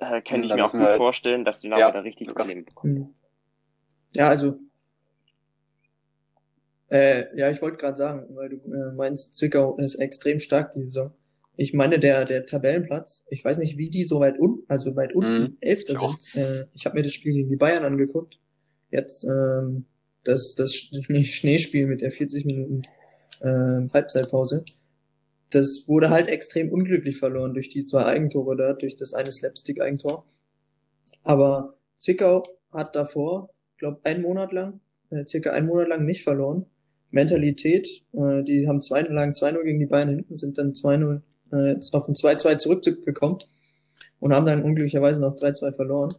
[0.00, 2.92] äh, kann ich mir auch gut halt, vorstellen, dass Dynamo ja, da richtig Probleme bekommt.
[2.92, 3.14] Mhm.
[4.14, 4.58] Ja, also
[6.90, 10.82] äh, ja, ich wollte gerade sagen, weil du äh, meinst, Zwickau ist extrem stark die
[10.82, 11.14] Saison.
[11.56, 15.14] Ich meine, der der Tabellenplatz, ich weiß nicht, wie die so weit unten, also weit
[15.14, 15.56] unten, mhm.
[15.60, 16.36] Elfter sind.
[16.36, 18.38] Äh, ich habe mir das Spiel gegen die Bayern angeguckt.
[18.90, 19.86] Jetzt ähm,
[20.24, 22.82] das, das Schneespiel mit der 40 Minuten
[23.40, 24.64] äh, Halbzeitpause,
[25.50, 30.24] das wurde halt extrem unglücklich verloren durch die zwei Eigentore da, durch das eine Slapstick-Eigentor.
[31.24, 32.42] Aber Zwickau
[32.72, 36.66] hat davor, glaube einen Monat lang, äh, circa einen Monat lang nicht verloren.
[37.10, 41.20] Mentalität, äh, die haben zwei lang 2-0 gegen die Bayern hinten, sind dann 2-0
[41.52, 43.38] äh, auf ein 2-2 zurückgekommen
[44.18, 46.14] und haben dann unglücklicherweise noch 3-2 verloren.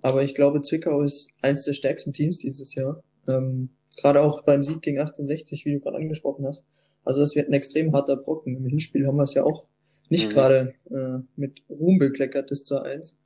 [0.00, 3.02] Aber ich glaube, Zwickau ist eins der stärksten Teams dieses Jahr.
[3.28, 6.64] Ähm, gerade auch beim Sieg gegen 68, wie du gerade angesprochen hast.
[7.04, 8.56] Also das wird ein extrem harter Brocken.
[8.56, 9.64] Im Hinspiel haben wir es ja auch
[10.08, 10.32] nicht mhm.
[10.32, 13.16] gerade äh, mit Ruhm bekleckert, das zu 1.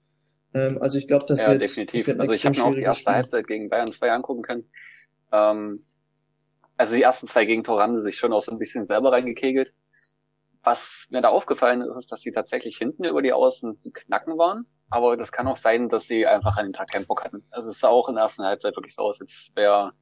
[0.55, 2.00] Ähm, also ich glaube, das ja, wird definitiv.
[2.00, 3.14] Das wird also ich habe mir auch die erste Spiel.
[3.14, 4.64] Halbzeit gegen Bayern 2 angucken können.
[5.32, 5.84] Ähm,
[6.76, 9.72] also die ersten zwei Gegentore haben sie sich schon auch so ein bisschen selber reingekegelt.
[10.64, 14.38] Was mir da aufgefallen ist, ist, dass sie tatsächlich hinten über die Außen zu knacken
[14.38, 14.66] waren.
[14.90, 17.44] Aber das kann auch sein, dass sie einfach an den Tag keinen Bock hatten.
[17.50, 19.92] Also es sah auch in der ersten Halbzeit wirklich so aus, als wäre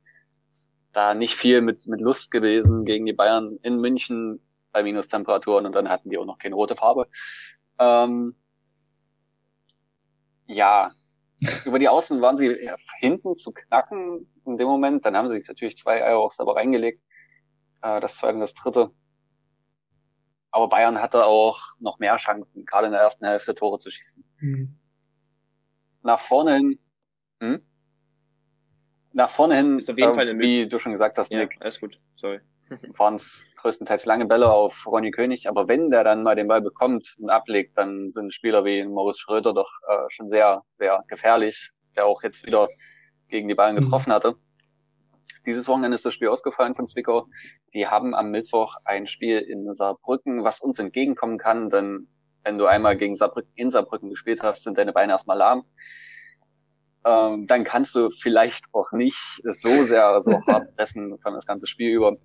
[0.92, 4.40] da nicht viel mit, mit Lust gewesen gegen die Bayern in München
[4.72, 7.08] bei Minustemperaturen und dann hatten die auch noch keine rote Farbe.
[7.78, 8.36] Ähm,
[10.46, 10.90] ja,
[11.64, 15.06] über die Außen waren sie hinten zu knacken in dem Moment.
[15.06, 17.02] Dann haben sie sich natürlich zwei Eier aufs aber reingelegt.
[17.82, 18.90] Äh, das zweite und das dritte.
[20.50, 24.24] Aber Bayern hatte auch noch mehr Chancen, gerade in der ersten Hälfte Tore zu schießen.
[24.38, 24.76] Mhm.
[26.02, 26.78] Nach vorne hin,
[27.40, 27.62] hm?
[29.12, 31.56] nach vorne hin, ist auf jeden äh, Fall wie du schon gesagt hast, ja, Nick,
[31.60, 32.40] alles gut, sorry.
[32.98, 36.62] waren es größtenteils lange Bälle auf Ronny König, aber wenn der dann mal den Ball
[36.62, 41.72] bekommt und ablegt, dann sind Spieler wie Maurice Schröter doch äh, schon sehr, sehr gefährlich,
[41.96, 42.68] der auch jetzt wieder
[43.28, 43.80] gegen die Bayern mhm.
[43.80, 44.36] getroffen hatte.
[45.46, 47.26] Dieses Wochenende ist das Spiel ausgefallen von Zwickau.
[47.72, 52.08] Die haben am Mittwoch ein Spiel in Saarbrücken, was uns entgegenkommen kann, denn
[52.42, 55.64] wenn du einmal gegen Saarbrücken in Saarbrücken gespielt hast, sind deine Beine erstmal lahm.
[57.04, 61.66] Ähm, dann kannst du vielleicht auch nicht so sehr so hart pressen von das ganze
[61.66, 62.16] Spiel über,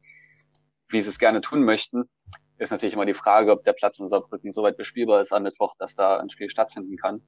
[0.89, 2.09] wie sie es gerne tun möchten.
[2.57, 5.43] Ist natürlich immer die Frage, ob der Platz in Saarbrücken so weit bespielbar ist am
[5.43, 7.21] Mittwoch, dass da ein Spiel stattfinden kann.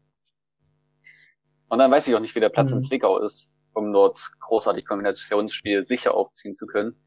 [1.69, 2.77] Und dann weiß ich auch nicht, wie der Platz mhm.
[2.77, 6.99] in Zwickau ist um dort großartig Kombinationsspiel sicher aufziehen zu können.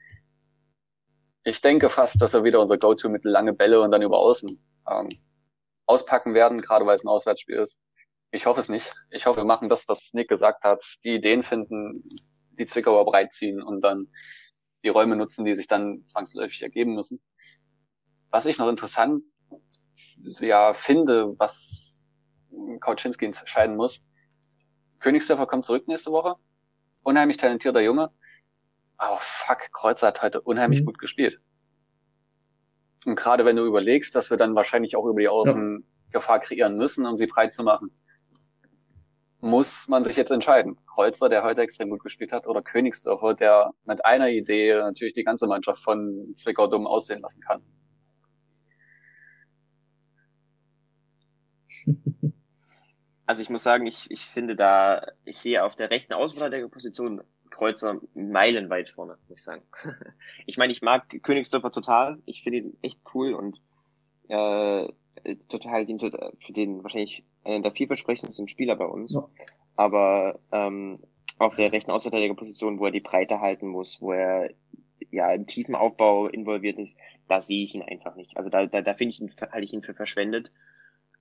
[1.42, 5.08] Ich denke fast, dass wir wieder unser Go-To-Mittel lange Bälle und dann über Außen ähm,
[5.86, 7.80] auspacken werden, gerade weil es ein Auswärtsspiel ist.
[8.30, 8.94] Ich hoffe es nicht.
[9.10, 12.04] Ich hoffe, wir machen das, was Nick gesagt hat, die Ideen finden,
[12.52, 14.06] die Zwickauer breitziehen und dann
[14.84, 17.20] die Räume nutzen, die sich dann zwangsläufig ergeben müssen.
[18.30, 19.24] Was ich noch interessant
[20.40, 22.06] ja, finde, was
[22.80, 24.06] Kauczynski entscheiden muss,
[25.00, 26.36] Königsdörfer kommt zurück nächste Woche
[27.02, 28.08] unheimlich talentierter Junge.
[28.96, 30.86] Aber fuck, Kreuzer hat heute unheimlich mhm.
[30.86, 31.40] gut gespielt.
[33.06, 35.86] Und gerade wenn du überlegst, dass wir dann wahrscheinlich auch über die Außen ja.
[36.12, 37.90] Gefahr kreieren müssen, um sie frei zu machen,
[39.40, 40.78] muss man sich jetzt entscheiden.
[40.86, 45.24] Kreuzer, der heute extrem gut gespielt hat, oder Königsdörfer, der mit einer Idee natürlich die
[45.24, 47.62] ganze Mannschaft von Zwickau dumm aussehen lassen kann.
[53.30, 57.20] Also ich muss sagen, ich, ich finde da, ich sehe auf der rechten Außenverteidigerposition
[57.50, 59.62] Kreuzer meilenweit vorne, muss ich sagen.
[60.46, 62.18] ich meine, ich mag Königsdörfer total.
[62.26, 63.62] Ich finde ihn echt cool und
[64.26, 64.88] äh,
[65.48, 69.12] total den, für den wahrscheinlich einer der vielversprechendsten Spieler bei uns.
[69.12, 69.28] Ja.
[69.76, 70.98] Aber ähm,
[71.38, 74.50] auf der rechten Außenverteidigerposition, wo er die Breite halten muss, wo er
[75.12, 78.36] ja im tiefen Aufbau involviert ist, da sehe ich ihn einfach nicht.
[78.36, 80.50] Also da, da, da finde ich ihn, halte ich ihn für verschwendet.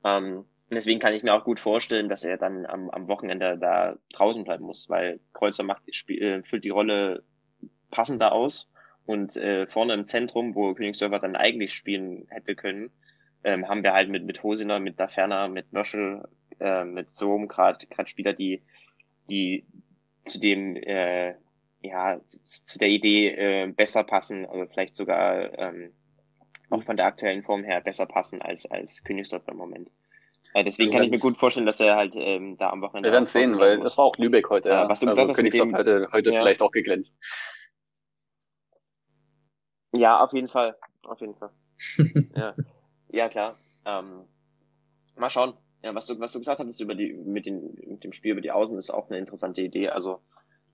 [0.03, 3.57] Ähm, und deswegen kann ich mir auch gut vorstellen, dass er dann am, am Wochenende
[3.57, 7.23] da draußen bleiben muss, weil Kreuzer macht, spiel, äh, füllt die Rolle
[7.89, 8.69] passender aus.
[9.07, 12.91] Und äh, vorne im Zentrum, wo Königsdörfer dann eigentlich spielen hätte können,
[13.43, 16.27] ähm, haben wir halt mit, mit Hosiner, mit Daferner, mit Nöschel,
[16.59, 18.61] äh, mit Sohm gerade Spieler, die,
[19.27, 19.65] die
[20.25, 21.33] zu dem, äh,
[21.81, 25.93] ja, zu, zu der Idee äh, besser passen, also vielleicht sogar ähm,
[26.69, 29.89] auch von der aktuellen Form her besser passen als, als Königsdörfer im Moment.
[30.55, 33.09] Ja, deswegen kann ich mir gut vorstellen, dass er halt ähm, da am Wochenende.
[33.09, 34.69] Wir werden sehen, weil das war auch Lübeck heute.
[34.69, 36.39] Ja, was du also gesagt hast, heute, heute ja.
[36.39, 37.15] vielleicht auch geglänzt.
[39.95, 40.75] Ja, auf jeden Fall.
[41.03, 41.51] Auf jeden Fall.
[42.35, 42.55] ja.
[43.09, 43.57] ja, klar.
[43.85, 44.23] Ähm,
[45.15, 45.53] mal schauen.
[45.83, 48.41] Ja, was du, was du gesagt hattest über die, mit, den, mit dem Spiel über
[48.41, 49.89] die Außen ist auch eine interessante Idee.
[49.89, 50.19] Also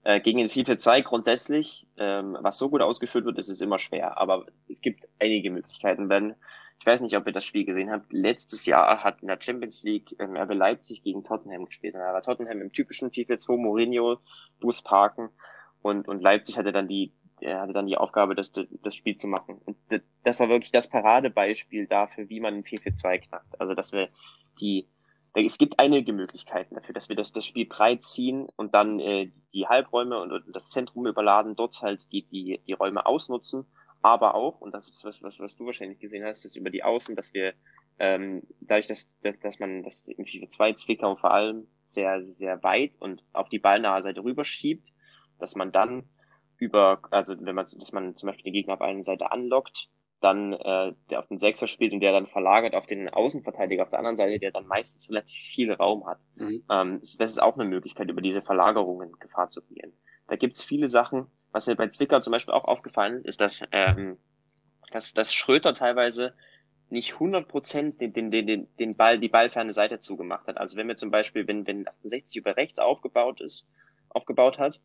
[0.03, 4.17] äh, gegen den 4-4-2 grundsätzlich, ähm, was so gut ausgeführt wird, ist es immer schwer.
[4.17, 6.33] Aber es gibt einige Möglichkeiten, wenn
[6.79, 8.13] ich weiß nicht, ob ihr das Spiel gesehen habt.
[8.13, 11.95] Letztes Jahr hat in der Champions League ähm, RB Leipzig gegen Tottenham gespielt.
[11.95, 14.19] Da war Tottenham im typischen 4-4-2 Mourinho,
[14.59, 15.29] Bus parken
[15.81, 19.27] und, und Leipzig hatte dann die, er hatte dann die Aufgabe, das, das Spiel zu
[19.27, 19.61] machen.
[19.65, 19.77] Und
[20.23, 23.61] das war wirklich das Paradebeispiel dafür, wie man ein 4-4-2 knackt.
[23.61, 24.09] Also, dass wir
[24.59, 24.87] die,
[25.33, 29.31] es gibt einige Möglichkeiten dafür, dass wir das, das Spiel breit ziehen und dann äh,
[29.53, 33.65] die Halbräume und, und das Zentrum überladen, dort halt die, die, die Räume ausnutzen
[34.05, 36.83] aber auch, und das ist was, was, was du wahrscheinlich gesehen hast, ist über die
[36.83, 37.53] Außen, dass wir
[37.97, 42.91] ähm, dadurch, dass, dass man das im FIFA 2 Zwickau vor allem sehr, sehr weit
[42.99, 44.87] und auf die ballnahe Seite rüberschiebt,
[45.39, 46.03] dass man dann
[46.57, 49.89] über, also wenn man, dass man zum Beispiel den Gegner auf einer Seite anlockt,
[50.21, 53.89] dann äh, der auf den Sechser spielt und der dann verlagert auf den Außenverteidiger auf
[53.89, 56.19] der anderen Seite, der dann meistens relativ viel Raum hat.
[56.35, 56.63] Mhm.
[56.69, 59.93] Ähm, das ist auch eine Möglichkeit, über diese Verlagerungen Gefahr zu gehen.
[60.27, 64.17] Da gibt's viele Sachen, was mir bei Zwickau zum Beispiel auch aufgefallen ist, dass, ähm,
[64.91, 66.33] dass, dass Schröter teilweise
[66.89, 70.57] nicht 100% den, den, den, den Ball, die ballferne Seite zugemacht hat.
[70.57, 73.65] Also wenn wir zum Beispiel, wenn, wenn 68 über rechts aufgebaut ist,
[74.09, 74.81] aufgebaut hat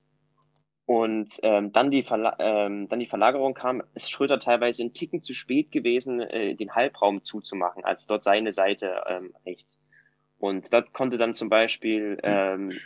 [0.86, 5.24] Und ähm, dann, die Verla ähm, dann die Verlagerung kam, ist Schröder teilweise ein Ticken
[5.24, 9.80] zu spät gewesen, äh, den Halbraum zuzumachen, als dort seine Seite ähm, rechts.
[10.38, 12.78] Und dort konnte dann zum Beispiel, ähm,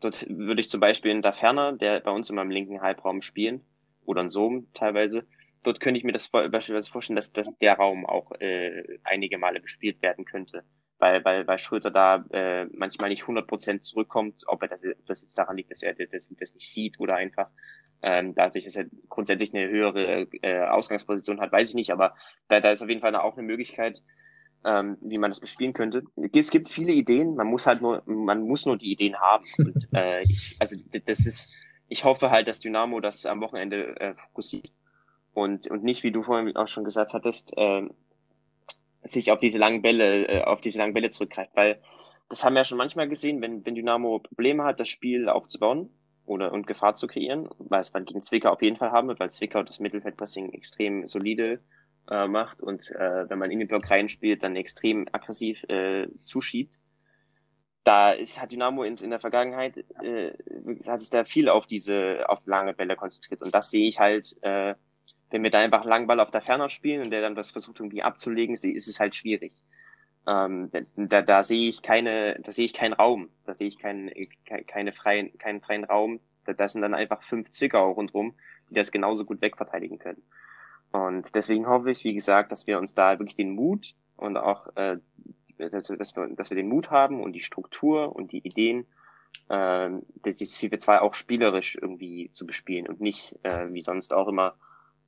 [0.00, 3.64] dort würde ich zum Beispiel in Daferner, der bei uns immer im linken Halbraum spielen,
[4.04, 5.26] oder in Sohm teilweise,
[5.62, 9.60] dort könnte ich mir das beispielsweise vorstellen, dass, dass der Raum auch äh, einige Male
[9.60, 10.62] bespielt werden könnte.
[10.98, 15.22] Weil, weil, weil Schröter da äh, manchmal nicht 100% zurückkommt, ob er das, ob das
[15.22, 17.50] jetzt daran liegt, dass er das, das nicht sieht oder einfach
[18.02, 22.14] ähm, dadurch, dass er grundsätzlich eine höhere äh, Ausgangsposition hat, weiß ich nicht, aber
[22.48, 24.02] da, da ist auf jeden Fall auch eine Möglichkeit,
[24.64, 26.04] ähm, wie man das bespielen könnte.
[26.32, 29.44] Es gibt viele Ideen, man muss halt nur, man muss nur die Ideen haben.
[29.58, 31.50] Und, äh, ich, also das ist,
[31.88, 34.70] ich hoffe halt, dass Dynamo das am Wochenende äh, fokussiert
[35.34, 37.82] und, und nicht, wie du vorhin auch schon gesagt hattest, äh,
[39.02, 41.80] sich auf diese langen Bälle, äh, auf diese langen Bälle zurückgreift, weil
[42.28, 45.90] das haben wir ja schon manchmal gesehen, wenn, wenn Dynamo Probleme hat, das Spiel aufzubauen
[46.24, 49.20] oder und Gefahr zu kreieren, weil es dann gegen Zwickau auf jeden Fall haben wird,
[49.20, 51.60] weil Zwickau das Mittelfeldpressing extrem solide
[52.10, 56.76] äh, macht und äh, wenn man in den Block reinspielt, dann extrem aggressiv äh, zuschiebt.
[57.84, 60.32] Da ist, hat Dynamo in, in der Vergangenheit, äh,
[60.86, 64.36] hat sich da viel auf diese, auf lange Bälle konzentriert und das sehe ich halt
[64.42, 64.74] äh,
[65.34, 68.04] wenn wir da einfach Langball auf der Ferner spielen und der dann das versucht irgendwie
[68.04, 69.52] abzulegen, ist es halt schwierig.
[70.28, 74.12] Ähm, da, da sehe ich keine, da sehe ich keinen Raum, da sehe ich keinen,
[74.44, 76.20] keine freien, keinen freien Raum.
[76.44, 78.36] Da, da sind dann einfach fünf Zwickau rundrum,
[78.70, 80.22] die das genauso gut wegverteidigen können.
[80.94, 84.68] Und deswegen hoffe ich, wie gesagt, dass wir uns da wirklich den Mut und auch,
[84.76, 84.98] äh,
[85.58, 88.86] dass, dass, wir, dass wir den Mut haben und die Struktur und die Ideen,
[89.48, 89.90] äh,
[90.22, 94.54] das ist 4-2 auch spielerisch irgendwie zu bespielen und nicht äh, wie sonst auch immer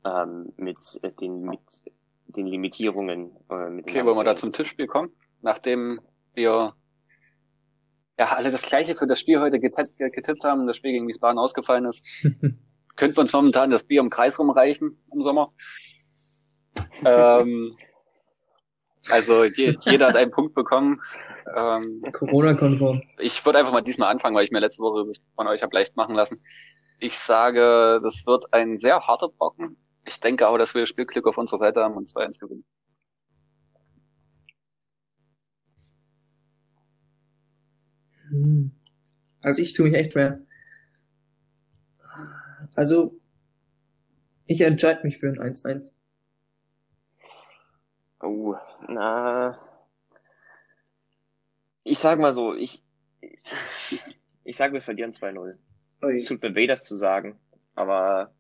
[0.05, 1.61] ähm, mit, äh, den, mit
[2.27, 3.31] den Limitierungen.
[3.49, 5.13] Äh, mit okay, wollen wir da zum Tippspiel kommen?
[5.41, 6.01] Nachdem
[6.35, 6.75] wir
[8.19, 11.39] ja alle das gleiche für das Spiel heute getippt, getippt haben, das Spiel gegen Wiesbaden
[11.39, 12.05] ausgefallen ist,
[12.97, 15.53] könnten wir uns momentan das Bier im Kreis rumreichen im Sommer.
[17.05, 17.77] ähm,
[19.11, 20.99] also je, jeder hat einen Punkt bekommen.
[21.55, 23.03] Ähm, Corona-konform.
[23.19, 25.77] Ich würde einfach mal diesmal anfangen, weil ich mir letzte Woche das von euch habe
[25.77, 26.41] leicht machen lassen.
[26.99, 29.77] Ich sage, das wird ein sehr harter Brocken.
[30.05, 32.65] Ich denke aber, dass wir Spielglück auf unserer Seite haben und 2-1 gewinnen.
[38.31, 38.73] Hm.
[39.43, 40.46] Also ich tue mich echt schwer.
[42.77, 43.19] Also
[44.47, 45.93] ich entscheide mich für ein 1-1.
[48.23, 48.55] Oh,
[48.89, 49.59] na.
[51.83, 52.85] Ich sag mal so, ich,
[54.45, 55.57] ich sag, wir verlieren 2-0.
[56.15, 57.39] Es tut mir weh, das zu sagen,
[57.75, 58.33] aber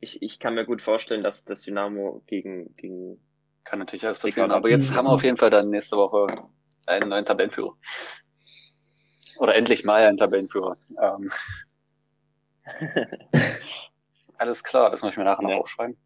[0.00, 3.20] ich, ich kann mir gut vorstellen, dass das Dynamo gegen, gegen
[3.64, 6.48] kann natürlich alles passieren, aber jetzt haben wir auf jeden Fall dann nächste Woche
[6.86, 7.76] einen neuen Tabellenführer.
[9.38, 10.76] Oder endlich mal einen Tabellenführer.
[11.00, 11.30] Ähm.
[14.38, 15.96] alles klar, das muss ich mir nachher noch aufschreiben.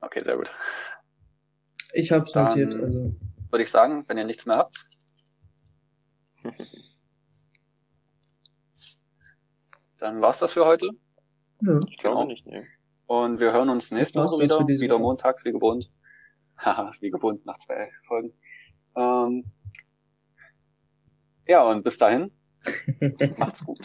[0.00, 0.52] Okay, sehr gut.
[1.92, 3.14] Ich hab's dann notiert, also.
[3.50, 4.76] Würde ich sagen, wenn ihr nichts mehr habt.
[9.98, 10.90] Dann war's das für heute.
[11.62, 11.80] Ja.
[11.88, 12.24] Ich glaube genau.
[12.26, 12.66] nicht, ne.
[13.06, 15.90] Und wir hören uns nächste Woche wieder, wieder montags, wie gewohnt.
[16.58, 18.32] Haha, wie gewohnt, nach zwei Folgen.
[18.94, 19.44] Ähm,
[21.46, 22.35] ja, und bis dahin,
[23.38, 23.78] macht's gut.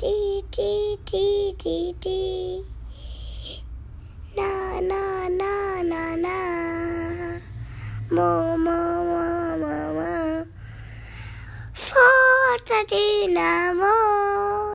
[0.00, 2.64] Die, die, die, die, die.
[4.36, 6.38] Na, na, na, na, na.
[8.10, 10.46] Mo, mo, mo, mo, mo.
[11.74, 14.62] Forza Dynamo.